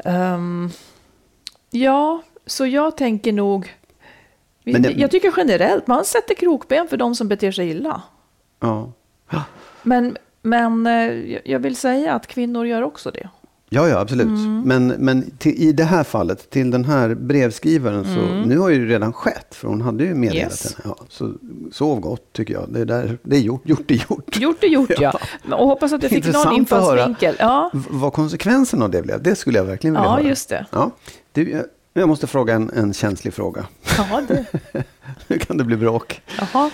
[0.06, 0.72] Ehm,
[1.72, 3.74] ja, så jag tänker nog...
[4.64, 8.02] Det- Jag tycker generellt, man sätter krokben för de som beter sig illa.
[8.60, 8.92] Ja.
[9.84, 13.30] Men, men eh, jag vill säga att kvinnor gör också det.
[13.70, 14.26] Ja, ja, absolut.
[14.28, 14.62] Mm.
[14.66, 18.86] Men, men till, i det här fallet, till den här brevskrivaren, så nu har ju
[18.88, 19.56] det redan skett.
[19.56, 20.48] För hon hade ju meddelat Mm.
[20.52, 20.78] Yes.
[20.84, 20.96] henne.
[21.00, 21.34] Ja, så
[21.72, 22.66] sov gott, tycker jag.
[22.74, 24.38] Det är, där, det är gjort, gjort är gjort.
[24.40, 25.20] Gjort är gjort, ja.
[25.52, 27.36] Och hoppas att du fick någon infallsvinkel.
[27.40, 29.24] Ja, vad konsekvensen av det blev.
[29.24, 30.22] Det skulle jag verkligen vilja Ja, höra.
[30.22, 30.66] just det.
[30.72, 30.92] Ja.
[31.32, 33.66] Du, jag, jag måste fråga en, en känslig fråga.
[33.98, 34.46] ja det.
[35.28, 36.22] Nu kan det bli bråk.
[36.40, 36.70] Jaha.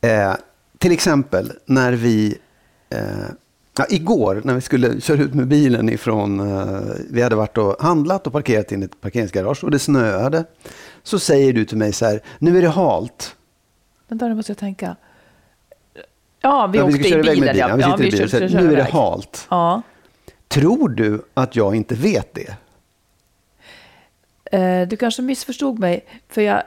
[0.00, 0.36] Eh,
[0.78, 2.38] till exempel när vi,
[2.90, 2.98] eh,
[3.78, 7.76] ja, igår när vi skulle köra ut med bilen ifrån, eh, vi hade varit och
[7.82, 10.44] handlat och parkerat in i ett parkeringsgarage och det snöade.
[11.02, 13.36] Så säger du till mig så här, nu är det halt.
[14.08, 14.96] Vänta, nu måste jag tänka.
[16.40, 17.34] Ja, vi Ja, åkte ska i bilen.
[17.40, 17.56] bilen.
[17.56, 18.28] Ja, vi sitter i bilen.
[18.28, 19.46] kör- här, kör nu är det halt.
[19.50, 19.82] Ja.
[20.48, 22.56] Tror du att jag inte vet det?
[24.52, 26.62] Eh, du kanske missförstod mig, för jag...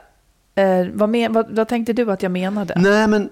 [0.54, 2.74] Eh, vad, men, vad, vad tänkte du att jag menade?
[2.76, 3.30] Nej, men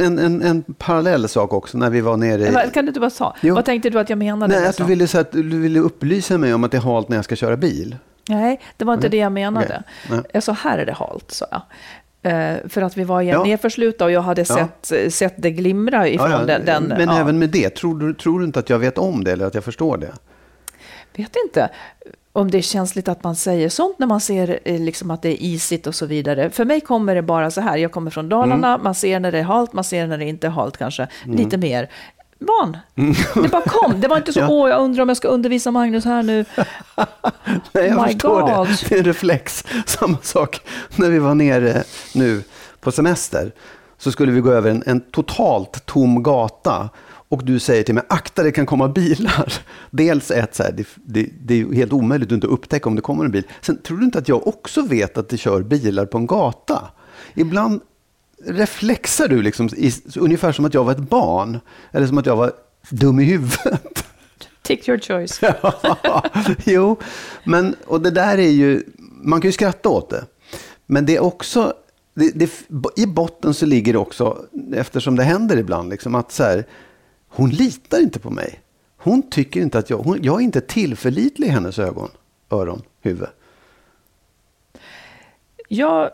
[0.00, 2.46] en, en, en parallell sak också när vi var nere i...
[2.48, 3.32] Eh, Kan du inte bara säga?
[3.54, 4.54] Vad tänkte du att jag menade?
[4.60, 7.08] Nej, att du ville, så att du ville upplysa mig om att det är halt
[7.08, 7.96] när jag ska köra bil.
[8.28, 9.18] Nej, det var inte Okej.
[9.18, 9.82] det jag menade.
[10.10, 10.20] Nej.
[10.32, 11.62] Jag sa här är det halt, sa jag.
[12.24, 13.44] Eh, för att vi var i en Ja.
[13.44, 14.68] nedförsluta och jag hade Ja.
[14.82, 16.64] sett, sett det glimra ifrån Ja, den.
[16.64, 19.32] den men även med det, tror du, tror du inte att jag vet om det
[19.32, 20.12] eller att jag förstår det?
[21.16, 21.68] vet inte
[22.32, 25.28] om det är känsligt att man säger sånt när man ser eh, liksom att det
[25.28, 26.50] är isigt och så vidare.
[26.50, 28.84] För mig kommer det bara så här, jag kommer från Dalarna, Mm.
[28.84, 31.56] man ser när det är halt, man ser när det inte är halt kanske, lite
[31.56, 31.90] mer.
[32.38, 32.76] Van.
[33.42, 34.50] Det bara kom, det var inte så, Mm.
[34.54, 34.56] Ja.
[34.56, 36.44] åh jag undrar om jag ska undervisa Magnus här nu.
[37.72, 38.68] Nej, jag My förstår God.
[38.68, 38.76] det.
[38.88, 39.64] Det är en reflex.
[39.86, 40.60] Samma sak
[40.96, 41.82] när vi var nere
[42.14, 42.42] nu
[42.80, 43.52] på semester.
[43.98, 46.88] Så skulle vi gå över en, en totalt tom gata.
[47.32, 49.52] Och du säger till mig, akta det kan komma bilar.
[49.90, 53.02] Dels ett, så här, det, det, det är helt omöjligt att inte upptäcka om det
[53.02, 53.46] kommer en bil.
[53.60, 56.90] Sen tror du inte att jag också vet att det kör bilar på en gata?
[57.34, 57.80] Ibland
[58.44, 61.60] reflexar du liksom, i, ungefär som att jag var ett barn.
[61.92, 62.52] Eller som att jag var
[62.90, 64.04] dum i huvudet.
[64.62, 65.38] Take your choice.
[65.42, 66.24] Ja,
[66.64, 66.96] jo,
[67.44, 68.82] men och det där är ju,
[69.22, 70.24] man kan ju skratta åt det.
[70.86, 71.74] Men det är också,
[72.14, 72.50] det, det,
[72.96, 76.64] i botten så ligger det också, eftersom det händer ibland, liksom att så här,
[77.34, 78.60] hon litar inte på mig.
[78.96, 82.10] Hon tycker inte att jag, hon, jag är inte tillförlitlig i hennes ögon,
[82.50, 83.28] öron, huvud.
[85.68, 86.10] Jag,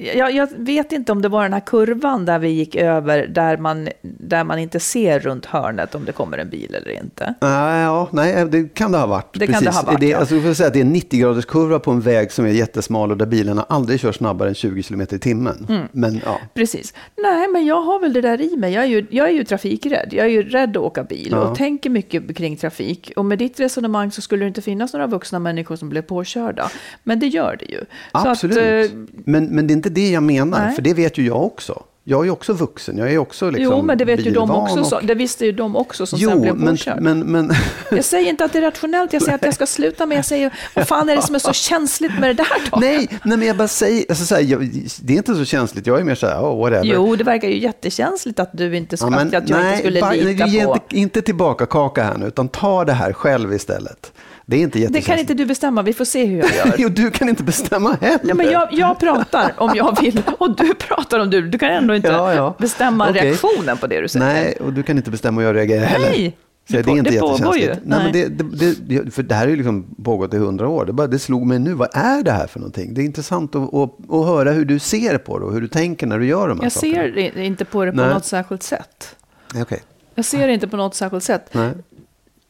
[0.00, 3.56] jag, jag vet inte om det var den här kurvan där vi gick över, där
[3.56, 7.34] man, där man inte ser runt hörnet om det kommer en bil eller inte.
[7.40, 9.26] Nej, ja, nej, det kan det ha varit.
[9.32, 10.18] Det kan det ha varit, det, ja.
[10.18, 12.50] alltså, jag får säga att det är en 90-graders kurva på en väg som är
[12.50, 15.66] jättesmal och där bilarna aldrig kör snabbare än 20 km i timmen.
[15.68, 15.88] Mm.
[15.92, 16.94] Men ja, Precis.
[17.16, 18.72] Nej, men jag har väl det där i mig.
[18.72, 20.08] Jag är ju, jag är ju trafikrädd.
[20.12, 21.38] Jag är ju rädd att åka bil Ja.
[21.38, 23.12] och tänker mycket kring trafik.
[23.16, 26.70] Och med ditt resonemang så skulle det inte finnas några vuxna människor som blev påkörda.
[27.02, 27.80] Men det gör det ju.
[28.12, 28.56] Absolut.
[28.56, 30.74] Att, eh, men, men det är inte det jag menar, Nej.
[30.74, 31.82] för det vet ju jag också.
[32.04, 34.50] Jag är ju också vuxen, jag är också liksom jo, men det vet ju de
[34.50, 34.80] också.
[34.80, 37.00] och- Så, det visste ju de också som Jo, sen blev men, påkörda.
[37.00, 37.52] men, men,
[37.90, 40.24] Jag säger inte att det är rationellt, jag säger att jag ska sluta, men jag
[40.24, 42.76] säger, vad fan är det som är så känsligt med det där då?
[42.80, 44.70] nej, nej, men jag bara säger, alltså, så här, jag,
[45.02, 46.84] det är inte så känsligt, jag är mer så här, oh, whatever.
[46.84, 50.00] Jo, det verkar ju jättekänsligt att du inte, Ja, att, men att jag inte skulle
[50.00, 50.74] bara- lita nej, ge på...
[50.74, 54.12] Inte, inte tillbaka kaka här nu, utan ta det här själv istället.
[54.50, 56.74] Det är inte Det kan inte du bestämma, vi får se hur jag gör.
[56.78, 58.20] Jo, du kan inte bestämma heller.
[58.22, 61.48] Ja, men jag, jag pratar om jag vill och du pratar om du.
[61.48, 62.54] Du kan ändå inte Ja, ja.
[62.58, 63.22] bestämma Okej.
[63.22, 64.26] reaktionen på det du säger.
[64.26, 66.08] Nej, och du kan inte bestämma hur jag reagerar heller.
[66.10, 66.36] Nej,
[66.70, 67.80] Så det det är inte det jättekänsligt.
[67.84, 68.28] Nej, men Nej.
[68.28, 70.84] det, det, det, för det här har ju liksom pågått i hundra år.
[70.84, 71.74] Det, bara, det slog mig nu.
[71.74, 72.94] Vad är det här för någonting?
[72.94, 75.68] Det är intressant att, att, att höra hur du ser på det och hur du
[75.68, 76.94] tänker när du gör de här Jag sakerna.
[76.94, 78.14] ser i- inte på det på Nej.
[78.14, 79.16] något särskilt sätt.
[79.62, 79.82] Okej.
[80.14, 81.48] Jag ser det inte på något särskilt sätt.
[81.52, 81.70] Nej.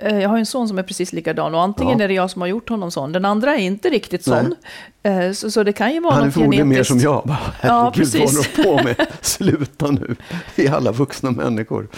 [0.02, 2.04] Eh, Jag har en son som är precis likadan och antingen Ja.
[2.04, 3.12] är det jag som har gjort honom sån.
[3.12, 4.54] Den andra är inte riktigt sån.
[5.02, 6.88] Eh, Så, så det kan ju vara Han är förmodligen mer genetiskt.
[7.02, 7.22] som jag.
[7.26, 8.20] Bara, Ja, Herregud, vad precis.
[8.58, 9.06] håller på med?
[9.20, 10.16] Sluta nu.
[10.54, 11.88] Vi är alla vuxna människor.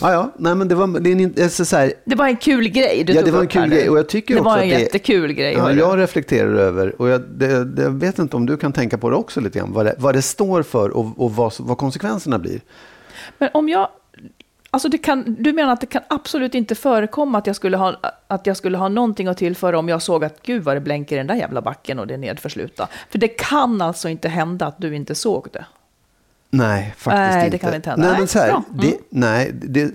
[0.00, 0.32] Ja, ja.
[0.38, 3.12] Nej, men det var, det är en, så här, Det var en kul grej du
[3.12, 4.74] Ja, tog det var en kul grej, och jag tycker Det också var en att
[4.76, 5.52] det- jättekul grej.
[5.54, 8.98] Ja, jag reflekterar över, och jag, det, det, jag vet inte om du kan tänka
[8.98, 11.78] på det också lite grann, vad det, vad det står för och, och vad, vad
[11.78, 12.60] konsekvenserna blir.
[13.38, 13.88] Men om jag...
[14.74, 17.96] Alltså det kan, du menar att det kan absolut inte förekomma att jag, skulle ha,
[18.26, 21.16] att jag skulle ha någonting att tillföra om jag såg att gud vad det blänker
[21.16, 22.88] i den där jävla backen och det är nedförsluta.
[23.10, 25.64] För det kan alltså inte hända att du inte såg det.
[26.50, 27.58] Nej, faktiskt Nej, det inte.
[27.58, 28.08] kan inte hända.
[28.08, 28.48] Nej, men så här.
[28.48, 28.62] Mm.
[28.72, 29.90] det, nej, det,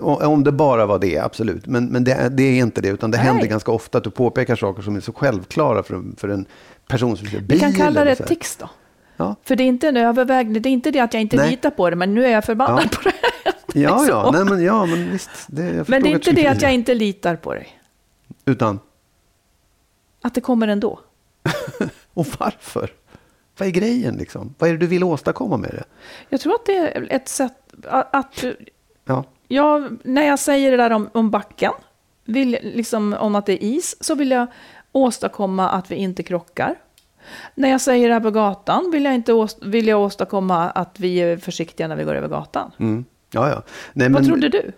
[0.00, 1.66] ja, om det bara var det, absolut.
[1.66, 3.26] Men, men det, är- det är inte det, utan det Nej.
[3.26, 6.46] händer ganska ofta att du påpekar saker som är så självklara för, för en
[6.88, 7.46] person som kör bil.
[7.48, 8.68] Vi kan kalla det tics då.
[9.16, 11.50] Ja, För det är inte en övervägande, det är inte det att jag inte Nej.
[11.50, 12.96] litar på det, men nu är jag förbannad Ja.
[12.96, 13.14] på det.
[13.82, 14.30] ja, ja.
[14.30, 14.46] Liksom.
[14.46, 15.30] Nej, men, ja men visst.
[15.46, 17.80] Det, Men det är inte det att jag inte litar på dig.
[18.44, 18.80] Utan,
[20.22, 21.00] Att det kommer ändå.
[22.14, 22.92] och varför?
[23.58, 24.54] Vad är grejen liksom?
[24.58, 25.84] Vad är det du vill åstadkomma med det?
[26.28, 28.14] Jag tror att det är ett sätt att...
[28.14, 28.44] att
[29.04, 31.72] Ja, jag, när jag säger det där om, om backen,
[32.24, 34.46] vill, liksom, om att det är is, så vill jag
[34.92, 36.74] åstadkomma att vi inte krockar.
[37.54, 41.00] När jag säger det här på gatan vill jag, inte åst, vill jag åstadkomma att
[41.00, 42.70] vi är försiktiga när vi går över gatan.
[42.78, 43.04] mm.
[43.36, 43.62] Ja, ja.
[43.92, 44.72] Nej, Vad men- trodde du?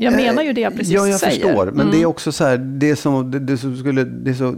[0.00, 1.42] Jag menar ju det jag precis Ja, jag säger.
[1.46, 1.66] förstår.
[1.66, 1.90] Men Mm.
[1.90, 4.54] det är också så här, det som, det, det som skulle, det så,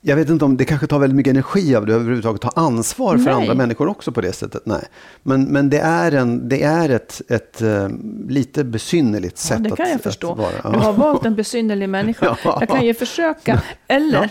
[0.00, 3.16] jag vet inte om det kanske tar väldigt mycket energi av det överhuvudtaget, ta ansvar
[3.16, 3.34] för Nej.
[3.34, 4.62] andra människor också på det sättet.
[4.66, 4.82] Nej.
[5.22, 7.88] Men, men det är, en, det är ett, ett eh,
[8.28, 10.32] lite besynnerligt Ja, sätt det kan att, jag förstå.
[10.32, 10.72] att vara.
[10.72, 12.36] Du har valt en besynnerlig människa.
[12.44, 12.56] Ja.
[12.60, 13.62] Jag kan ju försöka.
[13.88, 14.30] Eller,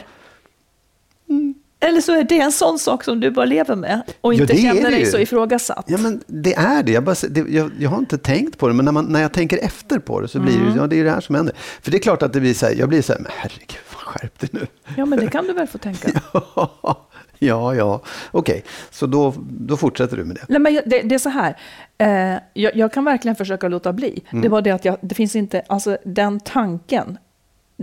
[1.25, 1.35] Ja.
[1.79, 4.53] Eller så är det en sån sak som du bara lever med och Ja, inte
[4.53, 5.85] är känner dig så ifrågasatt.
[5.87, 6.91] Ja, men det är det.
[6.91, 9.33] Jag, bara, det jag, jag har inte tänkt på det, men när, man, när jag
[9.33, 10.71] tänker efter på det så blir Mm.
[10.73, 11.55] det, ja, det är det här som händer.
[11.81, 13.79] För det är klart att det blir så här, jag blir så här, men herregud,
[13.87, 14.67] skärp dig nu.
[14.97, 16.09] Ja, men det kan du väl få tänka.
[17.39, 18.63] ja, ja, okej.
[18.91, 20.45] Så då, då fortsätter du med det.
[20.47, 21.57] Nej, men det, det är så här.
[21.97, 24.23] Eh, jag, jag kan verkligen försöka låta bli.
[24.29, 24.41] Mm.
[24.41, 27.17] Det var det att jag, det finns inte, alltså den tanken.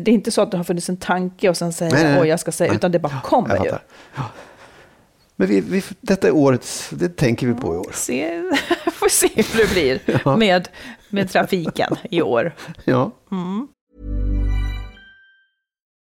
[0.04, 2.12] Det är inte så att det har funnits en tanke och sen säger Nej, nej,
[2.12, 2.28] jag, nej.
[2.28, 2.76] jag ska säga, Nej.
[2.76, 3.70] utan det bara kommer ju.
[4.14, 4.22] Ja.
[5.36, 7.90] Men vi, vi, detta är årets, det tänker vi på i år.
[7.92, 8.42] Se,
[8.92, 10.68] får se hur det blir med,
[11.08, 12.54] med trafiken i år.
[12.84, 13.10] Ja.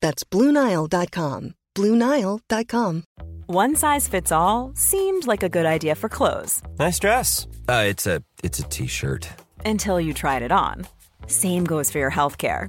[0.00, 1.54] That's BlueNile.com.
[1.74, 3.04] BlueNile.com.
[3.46, 7.46] One size fits all seemed like a good idea for clothes Nice dress.
[7.68, 9.28] Uh, it's a it's a t-shirt.
[9.64, 10.86] until you tried it on.
[11.26, 12.68] Same goes for your healthcare.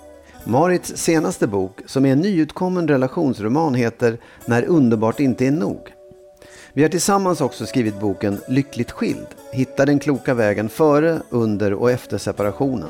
[0.43, 5.93] Marits senaste bok, som är en nyutkommen relationsroman, heter När underbart inte är nog.
[6.73, 9.27] Vi har tillsammans också skrivit boken Lyckligt skild.
[9.51, 12.89] Hitta den kloka vägen före, under och efter separationen.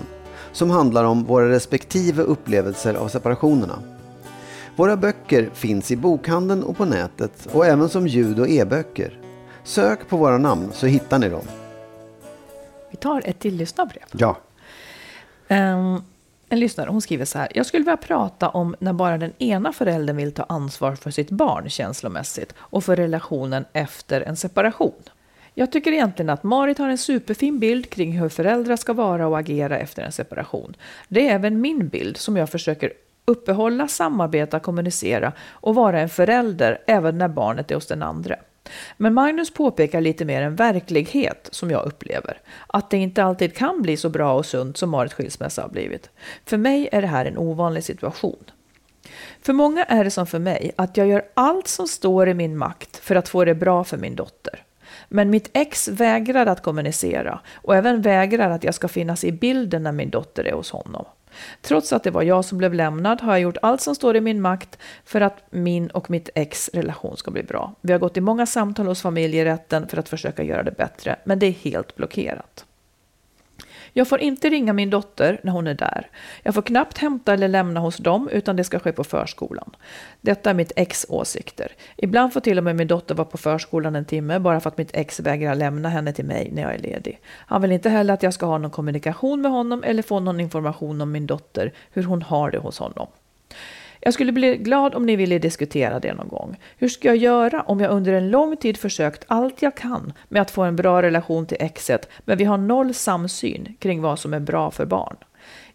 [0.52, 3.80] Som handlar om våra respektive upplevelser av separationerna.
[4.76, 9.20] Våra böcker finns i bokhandeln och på nätet och även som ljud och e-böcker.
[9.64, 11.46] Sök på våra namn så hittar ni dem.
[12.92, 14.06] Vi tar ett till lyssnarbrev.
[14.12, 14.38] Ja.
[15.50, 16.04] Um,
[16.52, 17.48] en lyssnare hon skriver så här.
[17.56, 21.30] Jag skulle vilja prata om när bara den ena föräldern vill ta ansvar för sitt
[21.30, 25.04] barn känslomässigt och för relationen efter en separation.
[25.54, 29.40] Jag tycker egentligen att Marit har en superfin bild kring hur föräldrar ska vara och
[29.40, 30.76] agera efter en separation.
[31.08, 32.94] Det är även min bild som jag försöker
[33.26, 38.36] uppehålla, samarbeta, kommunicera och vara en förälder även när barnet är hos den andra.
[38.98, 42.38] Men Magnus påpekar lite mer en verklighet som jag upplever.
[42.68, 46.10] Att det inte alltid kan bli så bra och sunt som Marit skilsmässa har blivit.
[46.46, 48.44] För mig är det här en ovanlig situation.
[49.42, 52.58] För många är det som för mig att jag gör allt som står i min
[52.58, 54.64] makt för att få det bra för min dotter.
[55.10, 59.84] Men mitt ex vägrar att kommunicera och även vägrar att jag ska finnas i bilden
[59.84, 61.06] när min dotter är hos honom.
[61.62, 64.22] Trots att det var jag som blev lämnad har jag gjort allt som står i
[64.22, 67.76] min makt för att min och mitt ex relation ska bli bra.
[67.82, 71.40] Vi har gått i många samtal hos familjerätten för att försöka göra det bättre, men
[71.40, 72.66] det är helt blockerat.
[73.94, 76.10] Jag får inte ringa min dotter när hon är där.
[76.44, 79.76] Jag får knappt hämta eller lämna hos dem, utan det ska ske på förskolan.
[80.22, 81.72] Detta är mitt ex åsikter.
[81.98, 84.78] Ibland får till och med min dotter vara på förskolan en timme bara för att
[84.78, 87.20] mitt ex vägrar lämna henne till mig när jag är ledig.
[87.28, 90.40] Han vill inte heller att jag ska ha någon kommunikation med honom eller få någon
[90.40, 93.08] information om min dotter, hur hon har det hos honom.
[94.04, 96.60] Jag skulle bli glad om ni ville diskutera det någon gång.
[96.78, 100.42] Hur ska jag göra om jag under en lång tid försökt allt jag kan med
[100.42, 104.34] att få en bra relation till exet, men vi har noll samsyn kring vad som
[104.34, 105.16] är bra för barn?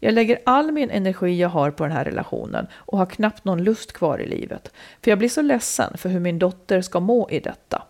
[0.01, 3.65] Jag lägger all min energi jag har på den här relationen och har knappt någon
[3.65, 4.73] lust kvar i livet.
[5.03, 7.83] För jag blir så ledsen för hur min dotter ska må i detta.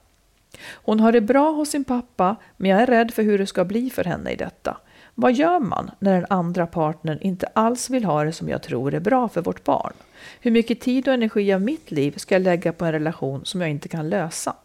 [0.72, 3.64] Hon har det bra hos sin pappa, men jag är rädd för hur det ska
[3.64, 4.77] bli för henne i detta.
[5.19, 8.95] Vad gör man när den andra partnern inte alls vill ha det som jag tror
[8.95, 9.93] är bra för vårt barn?
[10.41, 13.61] Hur mycket tid och energi av mitt liv ska jag lägga på en relation som
[13.61, 14.57] jag inte kan lösa?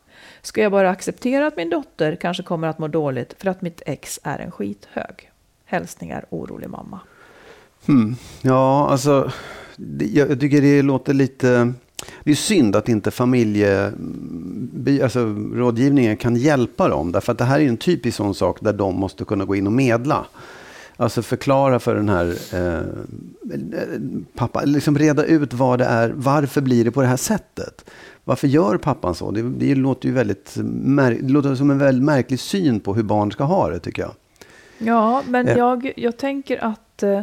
[0.41, 3.81] Ska jag bara acceptera att min dotter kanske kommer att må dåligt för att mitt
[3.85, 5.31] ex är en skithög?
[5.65, 6.99] Hälsningar orolig mamma.
[7.85, 8.15] Hmm.
[8.41, 9.31] Ja, alltså,
[9.99, 11.73] jag tycker det låter lite...
[12.23, 13.91] Det är synd att inte familje,
[15.03, 15.19] alltså,
[15.53, 17.11] rådgivningen kan hjälpa dem.
[17.11, 19.67] Därför att det här är en typisk sån sak där de måste kunna gå in
[19.67, 20.25] och medla.
[20.97, 22.85] Alltså förklara för den här eh,
[24.35, 27.85] pappa, liksom reda ut vad det är, varför blir det på det här sättet?
[28.23, 29.31] Varför gör pappan så?
[29.31, 33.31] Det, det låter ju väldigt, det låter som en väldigt märklig syn på hur barn
[33.31, 34.11] ska ha det tycker jag.
[34.77, 35.57] Ja, men eh.
[35.57, 37.21] jag, jag tänker att eh,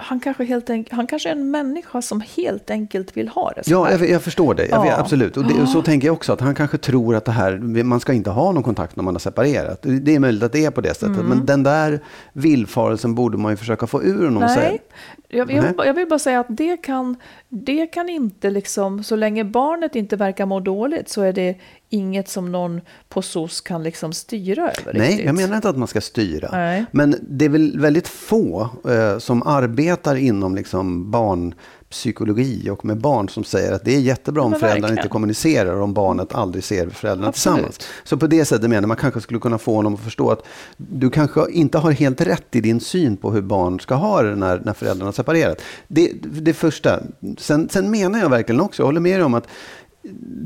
[0.00, 3.64] han kanske, helt enk- han kanske är en människa som helt enkelt vill ha det
[3.64, 4.66] så Ja, jag, jag, förstår det.
[4.66, 4.96] Jag, ja.
[4.98, 5.36] Absolut.
[5.36, 6.32] Och, det, så tänker jag också.
[6.32, 9.14] Att han kanske tror att det här, man ska inte ha någon kontakt när man
[9.14, 9.78] har separerat.
[9.82, 11.08] Det är möjligt att det är på det sättet.
[11.08, 11.26] Mm.
[11.26, 12.00] Men den där
[12.32, 14.42] villfarelsen borde man ju försöka få ur honom.
[14.42, 14.82] Nej,
[15.28, 17.16] jag, jag, jag, vill bara säga att det kan,
[17.48, 21.56] det kan inte liksom, så länge barnet inte verkar må dåligt så är det
[21.90, 24.92] inget som någon på SOS kan liksom styra över.
[24.94, 25.26] Nej, riktigt.
[25.26, 26.48] jag menar inte att man ska styra.
[26.52, 26.84] Nej.
[26.92, 33.28] Men det är väl väldigt få eh, som arbetar inom liksom barnpsykologi och med barn
[33.28, 36.88] som säger att det är jättebra om föräldrarna inte kommunicerar och om barnet aldrig ser
[36.88, 37.56] föräldrarna Absolut.
[37.56, 37.80] tillsammans.
[38.04, 40.42] Så på det sättet menar man kanske skulle kunna få honom att förstå att
[40.76, 44.36] du kanske inte har helt rätt i din syn på hur barn ska ha det
[44.36, 45.62] när, när föräldrarna separerat.
[45.88, 47.00] Det, det första.
[47.38, 49.46] Sen, sen menar jag verkligen också, jag håller med dig om att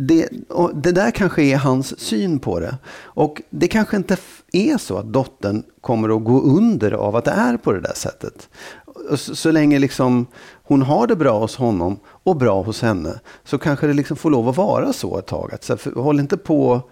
[0.09, 0.29] det,
[0.75, 2.77] det där kanske är hans syn på det.
[2.94, 4.16] Och det kanske inte
[4.53, 7.94] är så att dottern kommer att gå under av att det är på det där
[7.94, 8.48] sättet.
[9.16, 10.27] Så, så länge liksom
[10.64, 14.31] hon har det bra hos honom och bra hos henne så kanske det liksom får
[14.31, 15.55] lov att vara så ett tag.
[15.55, 16.83] Att, så, håll inte på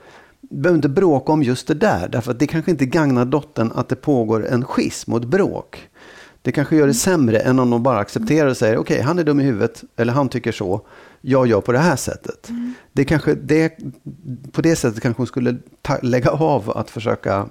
[0.40, 2.08] behöver inte bråka om just det där.
[2.08, 5.89] Därför att det kanske inte gagnar dottern att det pågår en schism och ett bråk.
[6.42, 9.18] Det kanske gör det sämre än om de bara accepterar och säger okej, okay, han
[9.18, 10.80] är dum i huvudet eller han tycker så
[11.20, 12.48] jag gör på det här sättet.
[12.48, 12.74] Mm.
[12.92, 13.78] Det kanske, det,
[14.52, 17.48] på det sättet kanske hon skulle ta, lägga av att försöka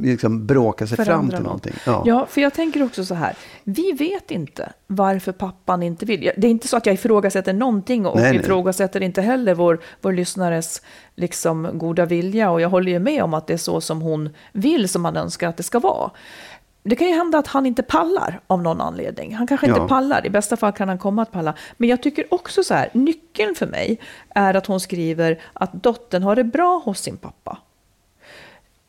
[0.00, 1.44] liksom bråka sig fram Förändra till något.
[1.44, 1.74] någonting.
[1.86, 2.02] Ja.
[2.06, 3.36] Ja, för jag tänker också så här.
[3.64, 6.30] Vi vet inte varför pappan inte vill.
[6.36, 8.40] Det är inte så att jag ifrågasätter någonting och Nej, nej.
[8.40, 10.82] ifrågasätter inte heller vår, vår lyssnares
[11.14, 12.50] liksom, goda vilja.
[12.50, 15.16] Och jag håller ju med om att det är så som hon vill, som man
[15.16, 16.10] önskar att det ska vara.
[16.86, 19.34] Det kan ju hända att han inte pallar av någon anledning.
[19.34, 19.74] Han kanske Ja.
[19.76, 21.54] inte pallar, i bästa fall kan han komma att palla.
[21.76, 24.00] Men jag tycker också så här, nyckeln för mig
[24.34, 27.58] är att hon skriver att dottern har det bra hos sin pappa.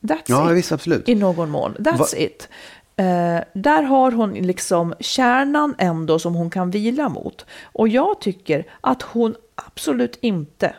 [0.02, 0.58] That's Ja, it.
[0.58, 1.10] visst, absolut.
[1.10, 1.76] I någon mån.
[1.80, 2.50] That's Va- it.
[2.98, 7.46] Eh, där har hon liksom kärnan ändå som hon kan vila mot.
[7.64, 10.76] Och jag tycker att hon absolut inte...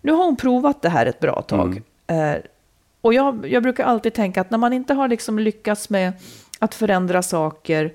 [0.00, 1.82] Nu har hon provat det här ett bra tag.
[2.06, 2.34] Mm.
[2.34, 2.40] Eh,
[3.00, 6.12] och jag, jag brukar alltid tänka att när man inte har liksom lyckats med
[6.58, 7.94] att förändra saker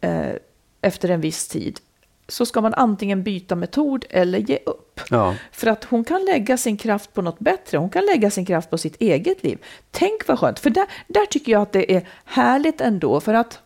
[0.00, 0.32] eh,
[0.80, 1.80] efter en viss tid
[2.28, 5.00] så ska man antingen byta metod eller ge upp.
[5.10, 5.34] Ja.
[5.52, 7.78] För att hon kan lägga sin kraft på något bättre.
[7.78, 9.58] Hon kan lägga sin kraft på sitt eget liv.
[9.90, 10.58] Tänk vad skönt.
[10.58, 13.20] För där, där tycker jag att det är härligt ändå.
[13.20, 13.60] För att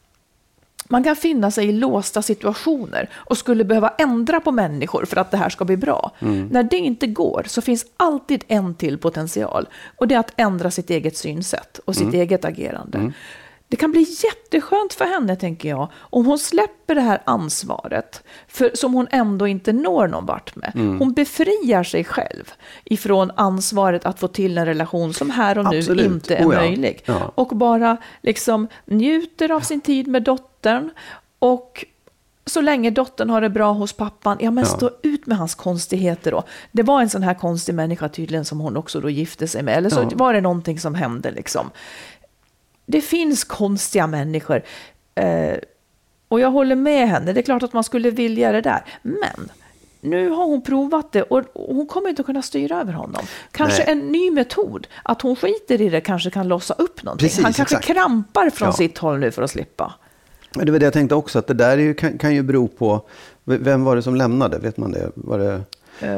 [0.88, 5.30] man kan finna sig i låsta situationer och skulle behöva ändra på människor för att
[5.30, 6.12] det här ska bli bra.
[6.50, 9.68] När det inte går så finns alltid en till potential.
[9.96, 13.12] Och det är att ändra sitt eget synsätt och sitt eget agerande.
[13.70, 18.70] Det kan bli jätteskönt för henne, tänker jag, om hon släpper det här ansvaret för,
[18.74, 20.72] som hon ändå inte når någon vart med.
[20.98, 22.52] Hon befriar sig själv
[22.84, 26.06] ifrån ansvaret att få till en relation som här och nu Absolut.
[26.06, 26.60] inte är Oh ja.
[26.60, 27.02] möjlig.
[27.04, 27.32] Ja.
[27.34, 30.90] Och bara liksom njuter av sin tid med dottern.
[31.38, 31.84] Och
[32.46, 34.70] så länge dottern har det bra hos pappan, ja men Ja.
[34.76, 36.42] stå ut med hans konstigheter då.
[36.72, 39.76] Det var en sån här konstig människa tydligen som hon också då gifte sig med.
[39.78, 40.10] Eller så Ja.
[40.14, 41.70] var det någonting som hände liksom.
[42.90, 44.62] Det finns konstiga människor.
[45.14, 45.56] Eh,
[46.28, 47.32] och jag håller med henne.
[47.32, 48.84] Det är klart att man skulle vilja det där.
[49.02, 49.48] Men
[50.00, 53.22] nu har hon provat det och hon kommer inte att kunna styra över honom.
[53.52, 53.92] Kanske Nej.
[53.92, 54.86] en ny metod.
[55.02, 57.28] Att hon skiter i det kanske kan lossa upp någonting.
[57.28, 57.86] Precis, Han kanske exakt.
[57.86, 58.72] krampar från Ja.
[58.72, 59.94] sitt håll nu för att slippa.
[60.54, 63.02] Det var det jag tänkte också, att det där ju, kan, kan ju bero på,
[63.44, 64.58] vem var det som lämnade?
[64.58, 65.10] Vet man det?
[65.14, 65.60] Var det
[66.02, 66.08] Uh,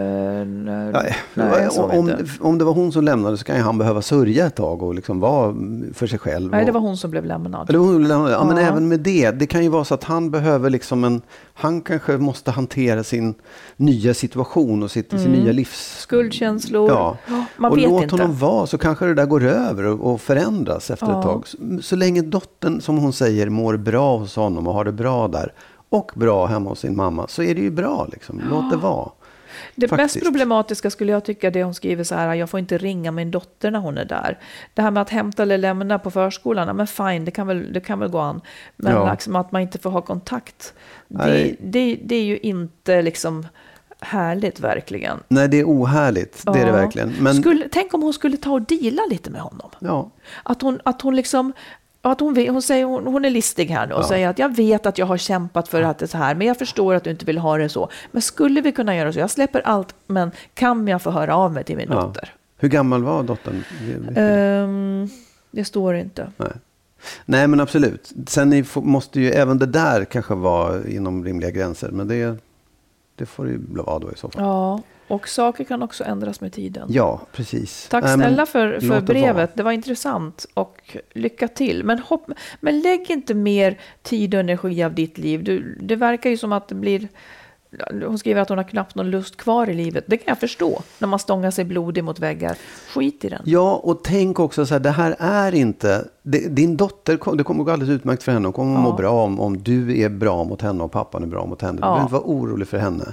[0.47, 4.03] nej, Nej, nej, om, om det var hon som lämnade så kan ju han behöva
[4.03, 5.55] sörja ett tag och liksom vara
[5.95, 6.51] för sig själv.
[6.51, 7.68] Nej, det var hon som blev lämnad.
[7.68, 8.33] Eller hon lämnade.
[8.33, 8.62] Ja, men Ja.
[8.62, 9.31] även med det.
[9.31, 11.22] Det kan ju vara så att han behöver liksom en...
[11.55, 13.35] Han kanske måste hantera sin
[13.76, 15.99] nya situation och sitt, sin nya livs...
[16.01, 16.89] Skuldkänslor.
[16.91, 17.16] Ja.
[17.57, 18.14] Man och vet låt inte.
[18.14, 21.18] honom vara så kanske det där går över och, och förändras efter Ja.
[21.18, 21.49] ett tag.
[21.49, 25.28] Så, så länge dottern, som hon säger, mår bra hos honom och har det bra
[25.28, 25.53] där
[25.89, 28.09] och bra hemma hos sin mamma så är det ju bra.
[28.12, 28.41] Liksom.
[28.51, 29.09] Låt det vara.
[29.81, 30.14] Det Faktiskt.
[30.16, 33.31] mest problematiska skulle jag tycka det hon skriver så här, jag får inte ringa min
[33.31, 34.39] dotter när hon är där.
[34.74, 37.81] Det här med att hämta eller lämna på förskolan, men fine, det kan väl, det
[37.81, 38.41] kan väl gå an.
[38.76, 39.11] Men Ja.
[39.11, 40.74] liksom att man inte får ha kontakt,
[41.09, 43.47] det, det, det är ju inte liksom
[44.01, 45.18] härligt verkligen.
[45.28, 46.43] Nej, det är ohärligt.
[46.47, 47.14] Det är det verkligen.
[47.20, 49.70] Men, Skulle, tänk om hon skulle ta och deala lite med honom.
[49.78, 50.11] ja.
[50.43, 51.53] Att hon, att hon liksom...
[52.03, 54.09] Att hon, hon, säger, hon, hon är listig här nu och Ja.
[54.09, 56.47] säger att jag vet att jag har kämpat för att det är så här, men
[56.47, 57.89] jag förstår att du inte vill ha det så.
[58.13, 59.19] Men skulle vi kunna göra så?
[59.19, 62.01] Jag släpper allt, men kan jag få höra av mig till min Ja.
[62.01, 62.35] dotter?
[62.57, 63.65] Hur gammal var dottern?
[64.17, 65.09] Ehm,
[65.51, 66.33] det står inte.
[66.37, 66.49] Nej.
[67.25, 68.13] Nej, men absolut.
[68.27, 71.89] Sen måste ju även det där kanske vara inom rimliga gränser.
[71.91, 72.37] Men det,
[73.17, 74.43] det får det ju vara då i så fall.
[74.43, 74.81] Ja,
[75.11, 76.87] och saker kan också ändras med tiden.
[76.91, 77.89] Ja, precis.
[77.91, 79.51] Tack snälla för, för brevet.
[79.55, 81.85] Det var intressant och lycka till.
[81.85, 82.27] Men, hopp,
[82.61, 85.45] men lägg inte mer tid och energi av ditt liv.
[85.45, 87.09] Du, det verkar ju som att det blir...
[88.07, 90.05] Hon skriver att hon har knappt någon lust kvar i livet.
[90.07, 90.83] Det kan jag förstå.
[90.99, 92.57] När man stångar sig blodig mot väggar.
[92.95, 93.43] Skit i den.
[93.45, 96.05] Ja, och tänk också så här, det här är inte...
[96.23, 98.47] det- Din dotter, det kommer gå alldeles utmärkt för henne.
[98.47, 98.97] Hon kommer att må Ja.
[98.97, 101.73] bra om, om du är bra mot henne och pappan är bra mot henne.
[101.73, 101.87] Du Ja.
[101.87, 103.05] behöver inte vara orolig för henne.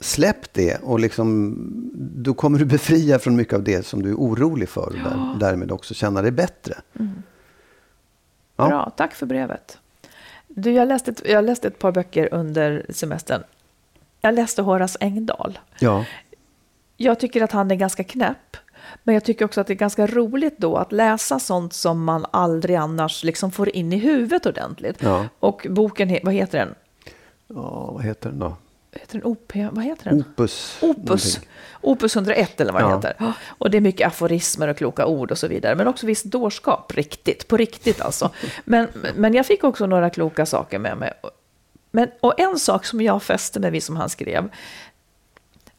[0.00, 1.56] Släpp det och liksom,
[1.94, 4.86] då kommer du befria från mycket av det som du är orolig för.
[4.86, 6.74] Och där, därmed också känna dig bättre.
[8.56, 8.68] Ja.
[8.68, 9.78] Bra, tack för brevet.
[10.48, 13.42] Du, jag, läste ett, jag läste ett par böcker under semestern.
[14.20, 15.58] Jag läste Horace Engdahl.
[15.78, 16.04] Ja.
[16.96, 18.56] Jag tycker att han är ganska knäpp.
[19.02, 22.26] Men jag tycker också att det är ganska roligt då att läsa sånt som man
[22.30, 25.02] aldrig annars liksom får in i huvudet ordentligt.
[25.02, 25.28] Ja.
[25.40, 26.74] Och boken, vad heter den?
[27.46, 28.56] ja, vad heter den då?
[29.00, 29.52] Heter den OP?
[29.70, 30.20] Vad heter den?
[30.20, 30.78] Opus.
[30.82, 31.40] Opus.
[31.80, 32.96] Opus 101 eller vad det Ja.
[32.96, 33.32] heter.
[33.58, 35.74] Och det är mycket aforismer och kloka ord och så vidare.
[35.74, 38.30] Men också viss dårskap, riktigt, på riktigt alltså.
[38.64, 41.12] Men, men jag fick också några kloka saker med mig.
[41.90, 44.48] Men, och en sak som jag fäste mig vid som han skrev.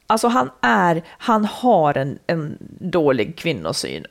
[0.07, 4.05] Alltså han är, han har en, en dålig kvinnosyn.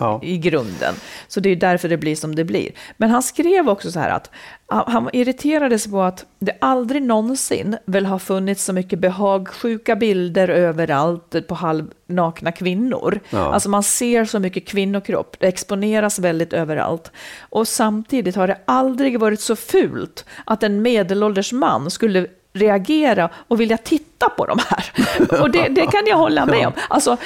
[0.00, 0.20] Ja.
[0.22, 0.94] i grunden.
[1.28, 2.70] Så det är därför det blir som det blir.
[2.96, 4.30] Men han skrev också så här att
[4.66, 10.48] han han irriterades på att det aldrig någonsin väl har funnits så mycket behagsjuka bilder
[10.48, 13.20] överallt på halvnakna kvinnor.
[13.30, 13.52] Ja.
[13.52, 17.12] Alltså man ser så mycket kvinnokropp, det exponeras väldigt överallt.
[17.40, 23.60] Och samtidigt har det aldrig varit så fult att en medelålders man skulle reagera och
[23.60, 24.92] vilja titta på de här.
[25.42, 26.72] Och det, det kan jag hålla med om.
[26.88, 27.16] Alltså,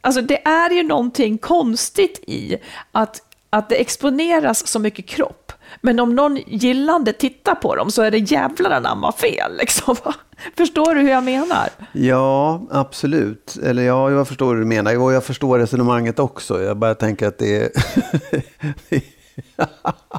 [0.00, 2.56] alltså det är ju någonting konstigt i
[2.92, 5.52] att, att det exponeras så mycket kropp.
[5.80, 9.56] Men om någon gillande tittar på dem så är det jävlar anamma fel.
[9.58, 9.96] Liksom.
[10.56, 11.68] Förstår du hur jag menar?
[11.92, 13.56] Ja, absolut.
[13.64, 14.98] Eller ja, jag förstår hur du menar.
[14.98, 16.62] Och jag förstår resonemanget också.
[16.62, 17.70] Jag bara tänker att det är...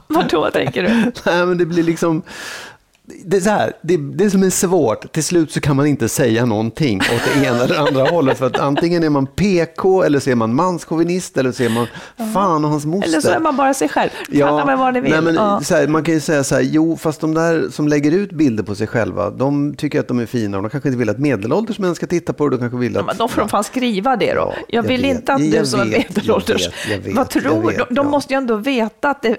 [0.07, 0.89] Vad då tänker du?
[1.25, 2.21] Nej, men det blir liksom...
[3.25, 6.09] Det är så här, det, det som är svårt, till slut så kan man inte
[6.09, 8.37] säga någonting åt det ena eller andra hållet.
[8.37, 11.87] För att antingen är man PK, eller så är man manschauvinist, eller så är man
[12.33, 13.09] fan och hans moster.
[13.09, 14.09] Eller så är man bara sig själv.
[14.37, 15.11] Kalla mig vad ni vill.
[15.11, 15.61] nej, men, Ja.
[15.69, 18.63] här, man kan ju säga så här, jo, fast de där som lägger ut bilder
[18.63, 21.19] på sig själva, de tycker att de är fina och de kanske inte vill att
[21.19, 22.55] medelålders män ska titta på det.
[22.55, 23.01] De kanske vill att...
[23.01, 24.39] Ja, men då får de fan skriva det då.
[24.39, 25.15] Ja, jag jag vill vet.
[25.15, 26.61] inte att du som är medelålders...
[26.61, 27.95] jag vet, jag vet, Vad tror vet, de?
[27.95, 28.11] De ja.
[28.11, 29.37] måste ju ändå veta att det...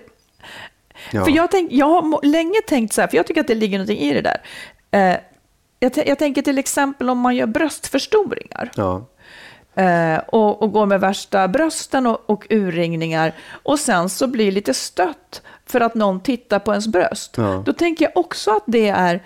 [1.11, 1.25] Ja.
[1.25, 3.79] För jag, tänk, jag har länge tänkt så här, för jag tycker att det ligger
[3.79, 4.43] någonting i det där.
[4.91, 5.17] Eh,
[5.79, 8.71] jag, jag tänker till exempel om man gör bröstförstoringar.
[8.75, 9.07] Ja.
[9.75, 13.33] Eh, och, och går med värsta brösten och, och urringningar
[13.63, 17.35] och sen så blir lite stött för att någon tittar på ens bröst.
[17.37, 17.63] Ja.
[17.67, 19.23] Då tänker jag också att det är,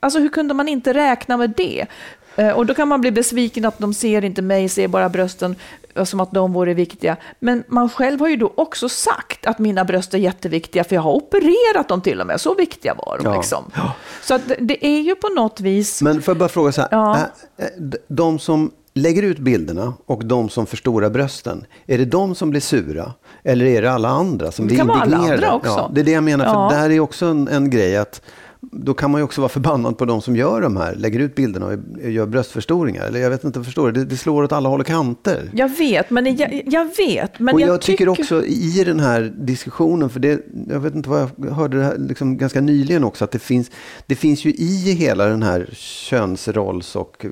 [0.00, 1.86] alltså hur kunde man inte räkna med det?
[2.36, 5.56] Eh, och då kan man bli besviken att de ser inte mig, ser bara brösten
[5.94, 7.16] eh, som att de vore viktiga.
[7.40, 11.02] Men man själv har ju då också sagt att mina bröst är jätteviktiga för jag
[11.02, 13.26] har opererat dem till och med, så viktiga var de.
[13.26, 13.36] Ja.
[13.36, 13.64] Liksom.
[14.22, 16.02] Så att det, det är ju på något vis...
[16.02, 17.18] Men får jag bara fråga så här, Ja.
[17.78, 22.50] d- de som lägger ut bilderna och de som förstorar brösten, är det de som
[22.50, 23.12] blir sura?
[23.44, 25.46] Eller är det alla andra som Det blir kan vara alla indignerade?
[25.46, 25.70] andra också.
[25.70, 26.68] Ja, det är det jag menar, för Ja.
[26.82, 28.22] där är också en, en grej att
[28.60, 31.34] då kan man ju också vara förbannad på de som gör de här, lägger ut
[31.34, 33.06] bilderna och gör bröstförstoringar.
[33.06, 33.92] Eller jag vet inte, förstår?
[33.92, 35.50] Det, det slår åt alla håll och kanter.
[35.52, 37.38] Jag vet, men jag, jag vet.
[37.38, 41.08] Men och jag, jag, tycker också i den här diskussionen, för det, jag vet inte
[41.08, 43.70] vad jag hörde det här liksom ganska nyligen också, att det finns,
[44.06, 47.26] det finns ju i hela den här könsrolls och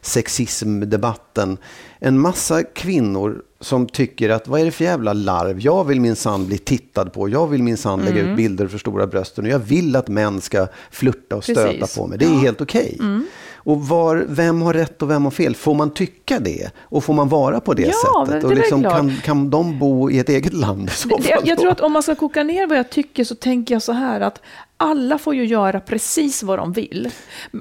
[0.00, 1.58] sexismdebatten
[1.98, 5.60] en massa kvinnor som tycker att vad är det för jävla larv?
[5.60, 7.28] Jag vill minsann bli tittad på.
[7.28, 8.30] Jag vill minsann lägga Mm.
[8.30, 9.44] ut bilder för stora brösten.
[9.44, 11.96] Och jag vill att män ska flirta och stöta Precis.
[11.96, 12.18] på mig.
[12.18, 12.96] Det är helt okej.
[13.00, 13.26] Mm.
[13.58, 15.54] Och var, vem har rätt och vem har fel?
[15.54, 16.70] Får man tycka det?
[16.80, 18.40] Och får man vara på det Ja, sättet?
[18.40, 21.20] det Och liksom, kan, kan de bo i ett eget land i så fall?
[21.28, 23.82] jag, jag tror att om man ska koka ner vad jag tycker så tänker jag
[23.82, 24.40] så här att
[24.76, 27.10] alla får ju göra precis vad de vill.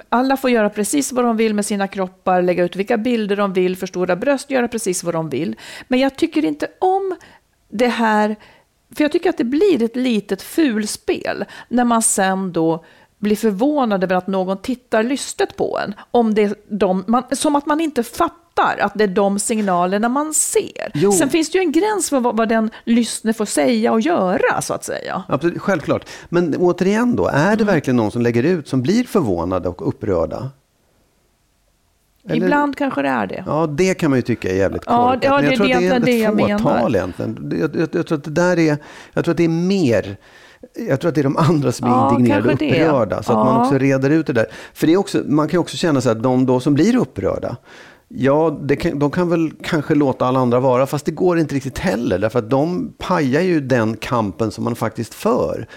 [0.10, 3.54] Alla får göra precis vad de vill med sina kroppar, lägga ut vilka bilder de
[3.54, 5.56] vill, förstora bröst, göra precis vad de vill.
[5.88, 7.16] Men jag tycker inte om
[7.70, 8.36] det här,
[8.96, 12.84] för jag tycker att det blir ett litet fulspel när man sen då
[13.20, 15.94] blir förvånad över att någon tittar lystet på en.
[16.12, 20.10] Om det är de, man, som att man inte fattar att det är de signalerna
[20.10, 20.92] man ser.
[20.94, 21.12] Jo.
[21.12, 24.62] Sen finns det ju en gräns för vad, vad den lyssnar får säga och göra,
[24.62, 25.24] så att säga.
[25.28, 26.10] Absolut, självklart.
[26.30, 27.58] Men återigen då, är Mm.
[27.58, 30.50] det verkligen någon som lägger ut som blir förvånade och upprörda?
[32.30, 33.44] Eller- Ibland kanske det är det.
[33.48, 35.20] Ja, det kan man ju tycka är jävligt korkat.
[35.24, 36.58] ja, Men det jag är tror att det- är det ett jag menar.
[36.60, 37.54] fåtal egentligen.
[37.62, 38.78] Jag, jag, jag tror att det där är,
[39.14, 40.18] jag tror att det är mer,
[40.88, 43.24] jag tror att det är de andra som är Ja, indignerade och upprörda.
[43.24, 43.62] Så att man Ja.
[43.66, 44.46] också reder ut det där.
[44.74, 46.96] För det är också, man kan ju också känna så att de då som blir
[46.96, 47.58] upprörda,
[48.10, 51.78] Ja, kan, de kan väl kanske låta alla andra vara, fast det går inte riktigt
[51.80, 52.20] heller.
[52.20, 55.68] Därför att de pajar ju den kampen som man faktiskt för.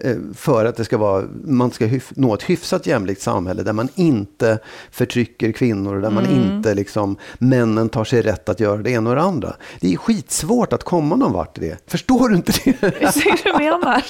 [0.00, 3.72] Eh, För att det ska vara, man ska hyf, nå ett hyfsat jämlikt samhälle där
[3.72, 4.58] man inte
[4.90, 6.56] förtrycker kvinnor och där man Mm.
[6.56, 9.54] inte liksom, männen tar sig rätt att göra det ena och det andra.
[9.80, 11.90] Det är skitsvårt att komma någon vart i det.
[11.90, 12.70] Förstår du inte det?
[12.80, 14.04] Hur du menar.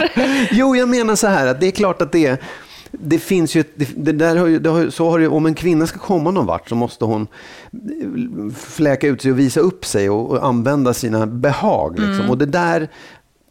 [0.53, 2.39] Jo, jag menar så här att det är klart att det är
[2.93, 3.65] det finns ju,
[3.97, 6.31] det, där har ju, det har, så har det, ju- om en kvinna ska komma
[6.31, 7.27] någon vart så måste hon
[8.57, 11.99] fläka ut sig och visa upp sig och, och använda sina behag.
[11.99, 12.15] Liksom.
[12.15, 12.31] Mm.
[12.31, 12.89] Och det där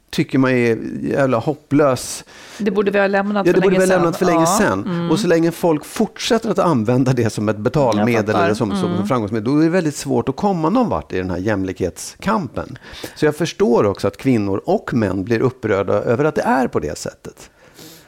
[0.10, 2.24] tycker man är jävla hopplös.
[2.58, 4.40] Det borde vi ha lämnat Ja, för det borde länge vi ha lämnat för länge
[4.42, 4.58] Ja.
[4.60, 4.84] sedan.
[4.86, 5.12] Mm.
[5.12, 9.08] Och så länge folk fortsätter att använda det som ett betalmedel eller som, som Mm.
[9.08, 12.78] framgångsmedel, då är det väldigt svårt att komma någon vart i den här jämlikhetskampen.
[13.16, 16.80] Så jag förstår också att kvinnor och män blir upprörda över att det är på
[16.80, 17.50] det sättet.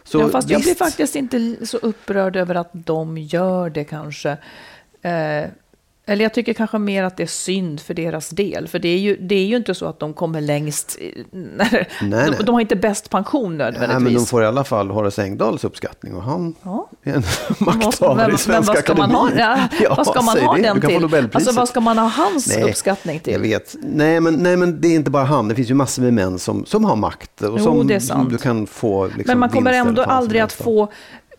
[0.04, 3.84] Så ja, fast jag blir visst- faktiskt inte så upprörd över att de gör det
[3.84, 4.30] kanske.
[5.02, 5.49] Eh,
[6.12, 8.68] Eller jag tycker kanske mer att det är synd för deras del.
[8.68, 10.97] För det är ju, det är ju inte så att de kommer längst.
[11.32, 12.30] När, Nej, de, nej.
[12.43, 14.03] de har inte bäst pension Ja, nödvändigtvis.
[14.03, 16.89] men de får i alla fall Horace Engdahls uppskattning och han Ja.
[17.03, 17.24] är en
[17.59, 19.70] makthavare i Svenska man ha, Akademin.
[19.82, 20.62] ja, vad ska man ha det.
[20.62, 21.30] den till?
[21.34, 23.34] Alltså vad ska man ha hans Nej, uppskattning till?
[23.34, 23.76] Jag vet.
[23.82, 25.47] Nej men, nej, men det är inte bara han.
[25.47, 27.41] Det finns ju massor med män som, som har makt.
[27.41, 30.91] Och Jo, som, som du kan få liksom, Men man kommer ändå aldrig att få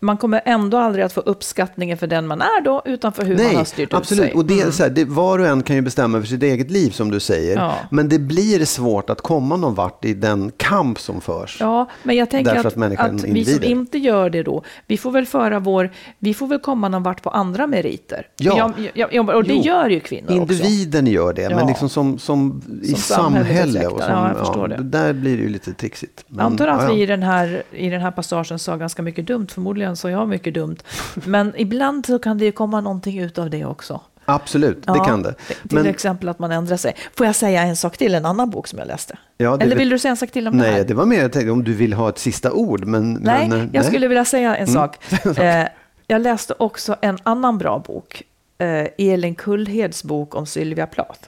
[0.02, 3.36] man kommer ändå aldrig att få uppskattningen för den man är då, utan för hur
[3.36, 4.20] man har Nej, styrt absolut.
[4.20, 4.30] ut sig.
[4.32, 4.38] Mm.
[4.38, 6.70] Och det är så här, det, var och en kan ju bestämma för sitt eget
[6.70, 7.56] liv som du säger.
[7.56, 7.74] Ja.
[7.90, 11.56] Men det blir svårt att komma någon vart i den kamp som förs.
[11.60, 15.10] Ja, men jag tänker att, att att, vi som inte gör det då, vi får
[15.10, 18.26] väl föra vår, vi får väl komma någon vart på andra meriter.
[18.36, 18.72] Ja.
[18.94, 19.62] Jag, jag, och det Jo.
[19.62, 20.54] gör ju kvinnor också.
[20.54, 21.56] Individen gör det, Ja.
[21.56, 23.86] men liksom som, som, i Som samhället samhälle.
[23.86, 24.76] Och som, Ja.
[24.78, 26.24] Där blir det ju lite trixigt.
[26.26, 29.26] Men, Jag antar att vi i den, här, i den här passagen sa ganska mycket
[29.26, 30.76] dumt, förmodligen sa jag mycket dumt.
[31.14, 34.00] Men ibland så kan det ju komma någonting ut av det också.
[34.24, 35.34] Absolut, det Ja, kan det.
[35.34, 36.94] Till Men, exempel att man ändrar sig.
[37.16, 39.18] Får jag säga en sak till, en annan bok som jag läste?
[39.36, 40.72] Ja, Eller vill du säga en sak till om det här?
[40.72, 42.84] nej, det var mer jag tänkte om du vill ha ett sista ord.
[42.84, 44.74] Men, Nej, men, eh, jag skulle vilja säga en Mm.
[44.74, 45.14] sak.
[45.38, 45.66] Eh,
[46.06, 48.22] jag läste också en annan bra bok,
[48.58, 51.20] eh, Elin Kullheds bok om Sylvia Plath.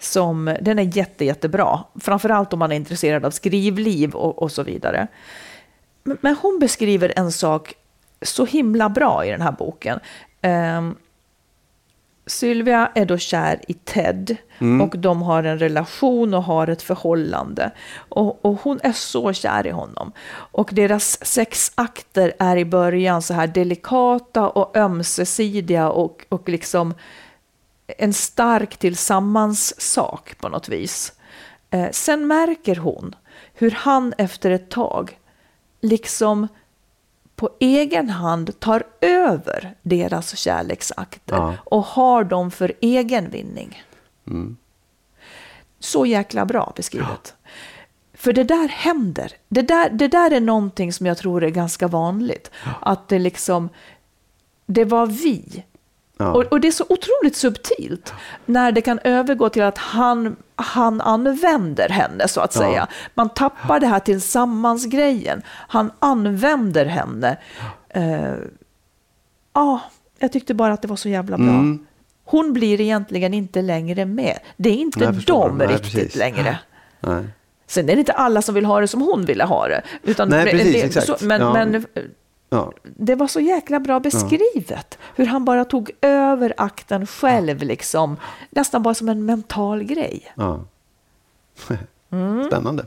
[0.00, 4.62] Som, den är jätte, jättebra, framförallt om man är intresserad av skrivliv och, och så
[4.62, 5.06] vidare.
[6.20, 7.74] Men, hon beskriver en sak
[8.22, 10.00] så himla bra i den här boken.
[10.42, 10.96] Ehm,
[12.26, 14.36] Sylvia är då kär i Ted
[14.82, 17.70] och de har en relation och har ett förhållande.
[17.96, 20.12] Och, och hon är så kär i honom.
[20.28, 26.94] Och deras sexakter är i början så här delikata och ömsesidiga och, och liksom
[27.86, 31.12] en stark tillsammanssak på något vis.
[31.70, 33.14] Eh, sen märker hon
[33.54, 35.18] hur han efter ett tag
[35.80, 36.48] liksom
[37.36, 41.54] på egen hand tar över deras kärleksakter Ja.
[41.64, 43.82] och har dem för egen vinning.
[44.26, 44.56] Mm.
[45.78, 47.34] Så jäkla bra beskrivet.
[48.14, 49.32] För det där händer.
[49.48, 52.50] Det där, det där är någonting som jag tror är ganska vanligt.
[52.80, 53.68] Att det liksom,
[54.66, 55.64] det var vi.
[56.18, 56.32] Ja.
[56.32, 58.12] Och, och det är så otroligt subtilt
[58.46, 62.60] när det kan övergå till att han, han använder henne så att Ja.
[62.60, 62.86] säga.
[63.14, 65.42] Man tappar det här tillsammansgrejen.
[65.48, 67.36] Han använder henne.
[69.54, 69.80] Ja,
[70.18, 71.46] jag tyckte bara att det var så jävla bra.
[71.48, 71.86] Mm.
[72.24, 74.38] Hon blir egentligen inte längre med.
[74.56, 75.48] Det är inte Nej, jag förstår.
[75.48, 76.16] de Nej, riktigt precis.
[76.16, 76.58] längre.
[77.00, 77.24] Nej.
[77.66, 79.82] Sen är det inte alla som vill ha det som hon ville ha det.
[80.02, 81.06] Utan Nej, precis, det, exakt.
[81.06, 81.84] Så, men, men
[82.48, 82.72] Ja.
[82.82, 84.98] det var så jäkla bra beskrivet.
[85.16, 88.16] Hur han bara tog över akten själv, liksom.
[88.50, 90.32] nästan bara som en mental grej.
[90.34, 90.60] Ja.
[92.10, 92.44] Mm.
[92.44, 92.86] Spännande.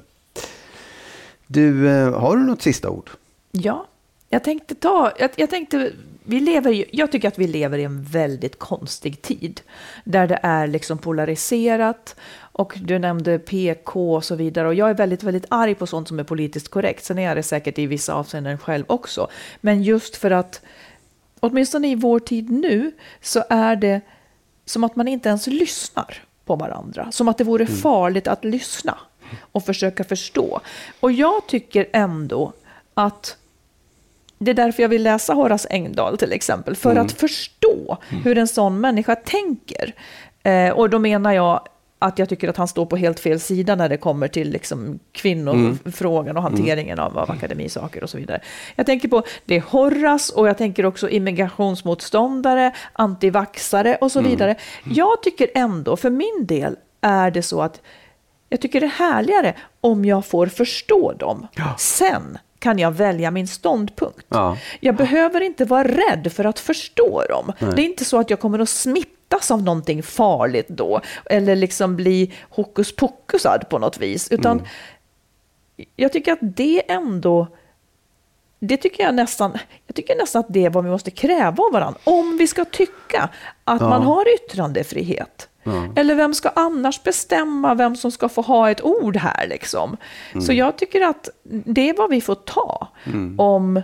[1.48, 3.10] Du, eh, har du något sista ord?
[3.52, 3.86] Ja,
[4.30, 5.92] jag tänkte ta, jag, jag tänkte,
[6.30, 9.62] vi lever ju, jag tycker att vi lever i en väldigt konstig tid.
[10.04, 14.68] Där det är liksom polariserat och du nämnde PK och så vidare.
[14.68, 17.06] Och jag är väldigt, väldigt arg på sånt som är politiskt korrekt.
[17.06, 19.28] Sen är jag det säkert i vissa avseenden själv också.
[19.62, 20.62] Men just för att,
[21.40, 24.02] åtminstone i vår tid nu, så är det
[24.66, 27.12] som att man inte ens lyssnar på varandra.
[27.12, 28.98] Som att det vore farligt att lyssna
[29.52, 30.62] och försöka förstå.
[31.00, 32.54] Och jag tycker ändå
[32.94, 33.38] att
[34.40, 38.48] det är därför jag vill läsa Horace Engdahl till exempel, för att förstå hur en
[38.48, 39.94] sån människa tänker.
[40.44, 41.62] Eh, och då menar jag
[42.00, 45.00] att jag tycker att han står på helt fel sida när det kommer till liksom
[45.12, 48.42] kvinnofrågan och hanteringen av, av akademisaker och så vidare.
[48.76, 54.56] Jag tänker på det är Horace och jag tänker också immigrationsmotståndare, antivaxare och så vidare.
[54.84, 57.82] Jag tycker ändå, för min del, är det så att
[58.50, 61.48] jag tycker det är härligare om jag får förstå dem.
[61.78, 64.26] Sen kan jag välja min ståndpunkt.
[64.30, 64.58] Ja.
[64.80, 67.54] Jag behöver inte vara rädd för att förstå dem.
[67.60, 71.96] Det är inte så att jag kommer att smittas av någonting farligt då, eller liksom
[71.96, 74.62] bli hokus pokusad på något vis, utan
[75.96, 77.48] jag tycker att det ändå
[78.60, 79.58] det tycker jag nästan,
[79.90, 82.00] jag tycker nästan att det är vad vi måste kräva av varandra.
[82.04, 83.30] Om vi ska tycka
[83.64, 85.50] att man har yttrandefrihet.
[85.96, 89.98] Eller vem ska annars bestämma vem som ska få ha ett ord här liksom?
[90.46, 92.88] Så jag tycker att det är vad vi får ta
[93.38, 93.82] om,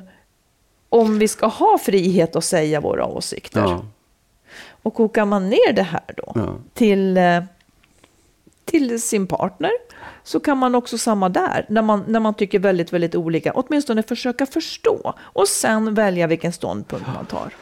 [0.90, 3.60] om vi ska ha frihet att säga våra åsikter.
[3.62, 3.86] Ja.
[4.84, 6.56] Och kokar man ner det här då Ja.
[6.74, 7.44] till, eh,
[8.66, 9.72] till sin partner
[10.24, 14.04] så kan man också samma där, när man, när man tycker väldigt, väldigt olika, åtminstone
[14.04, 17.54] försöka förstå och sen välja vilken ståndpunkt man tar.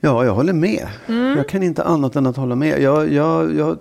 [0.00, 0.88] Ja, jag håller med.
[1.06, 1.36] Mm.
[1.36, 2.82] Jag kan inte annat än att hålla med.
[2.82, 3.78] Jag, jag, jag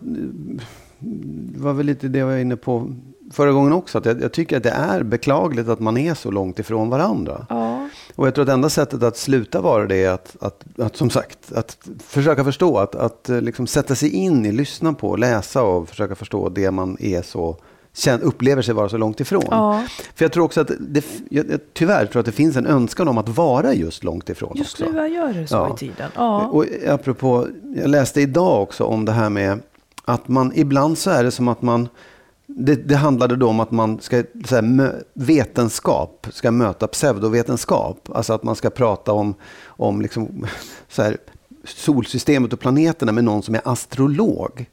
[1.55, 2.95] var väl lite det jag var inne på
[3.31, 3.97] förra gången också.
[3.97, 7.45] Att jag, jag tycker att det är beklagligt att man är så långt ifrån varandra.
[7.49, 7.86] Ja.
[8.17, 11.09] Och jag tror att enda sättet att sluta vara det är att, att, att som
[11.09, 15.63] sagt, att försöka förstå, att, att eh, liksom sätta sig in i, lyssna på, läsa
[15.63, 17.57] och försöka förstå det man är så
[18.21, 19.43] upplever sig vara så långt ifrån.
[19.51, 19.83] Ja.
[20.15, 23.07] För jag tror också att det, jag, jag, tyvärr tror att det finns en önskan
[23.07, 24.93] om att vara just långt ifrån Just också.
[24.93, 25.73] nu gör det så Ja.
[25.73, 26.11] i tiden.
[26.15, 26.45] Ja.
[26.45, 29.59] Och apropå, jag läste idag också om det här med
[30.05, 31.89] att man ibland så är det som att man
[32.47, 38.09] det, det handlade då om att man ska, så här, mö, vetenskap ska möta pseudovetenskap.
[38.13, 39.35] Alltså att man ska prata om,
[39.65, 40.47] om liksom,
[40.87, 41.17] så här,
[41.63, 44.69] solsystemet och planeterna med någon som är astrolog.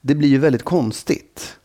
[0.00, 1.56] Det blir ju väldigt konstigt.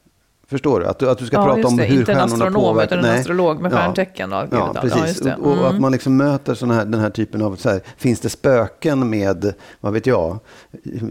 [0.52, 0.86] Förstår du?
[0.86, 1.84] Att du, att du ska Ja, prata om det.
[1.84, 2.98] hur Inte en stjärnorna astronom, påverkar.
[2.98, 3.78] utan en astrolog med Ja.
[3.78, 4.48] stjärntecken Ja.
[4.52, 5.02] Ja, precis.
[5.08, 5.36] just det.
[5.36, 5.82] Och, och att Mm.
[5.82, 9.54] man liksom möter såna här, den här typen av, så här, finns det spöken med,
[9.80, 10.40] vad vet jag,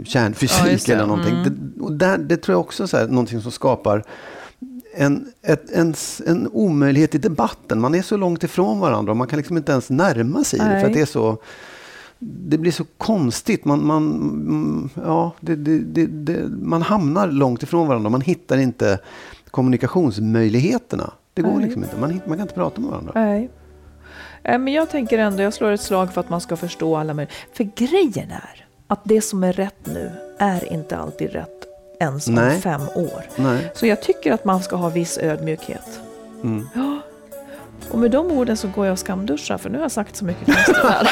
[0.05, 0.93] kärnfysik Ja, det.
[0.93, 1.35] eller någonting.
[1.35, 1.45] Mm.
[1.77, 4.05] Det, och där, det tror jag också är så här, någonting som skapar
[4.95, 5.95] en, ett, en,
[6.27, 7.81] en omöjlighet i debatten.
[7.81, 10.65] Man är så långt ifrån varandra och man kan liksom inte ens närma sig det.
[10.65, 10.81] Nej.
[10.81, 11.39] För att det är så...
[12.23, 13.65] Det blir så konstigt.
[13.65, 18.11] Man, man, ja, det, det, det, man hamnar långt ifrån varandra.
[18.11, 18.99] Man hittar inte
[19.51, 21.13] kommunikationsmöjligheterna.
[21.35, 21.65] Det går Nej.
[21.65, 21.97] liksom inte.
[21.97, 23.13] Man, man kan inte prata med varandra.
[23.15, 23.51] Nej.
[24.43, 27.15] Eh, Men jag tänker ändå, jag slår ett slag för att man ska förstå alla
[27.15, 27.35] möjliga.
[27.53, 31.67] För grejen är att det som är rätt nu är inte alltid rätt
[32.01, 32.61] ens om Nej.
[32.61, 33.23] fem år.
[33.37, 33.73] Nej.
[33.75, 36.01] Så jag tycker att man ska ha viss ödmjukhet.
[36.43, 36.67] Mm.
[36.75, 37.01] Ja.
[37.91, 40.25] Och med de orden så går jag och skamduschar för nu har jag sagt så
[40.25, 41.09] mycket konstigt här.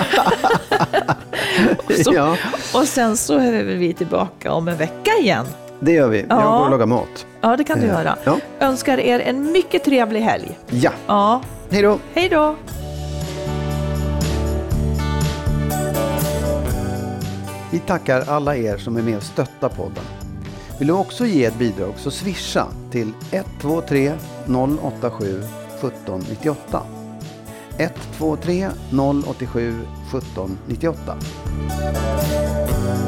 [1.86, 2.36] och, så, Ja.
[2.74, 5.46] och sen så är vi tillbaka om en vecka igen.
[5.80, 6.18] Det gör vi.
[6.28, 6.58] Jag Ja.
[6.58, 7.26] går och lagar mat.
[7.40, 8.16] Ja, det kan du Eh, göra.
[8.24, 8.38] ja.
[8.60, 10.58] Önskar er en mycket trevlig helg.
[10.70, 11.40] Ja, Ja,
[11.70, 11.98] hej då.
[12.14, 12.54] hej då!
[17.72, 20.04] Vi tackar alla er som är med och stöttar podden.
[20.78, 24.12] Vill du också ge ett bidrag så swisha till 123
[24.82, 25.42] 087
[25.80, 26.82] 1798.
[27.78, 33.07] 123 087 1798.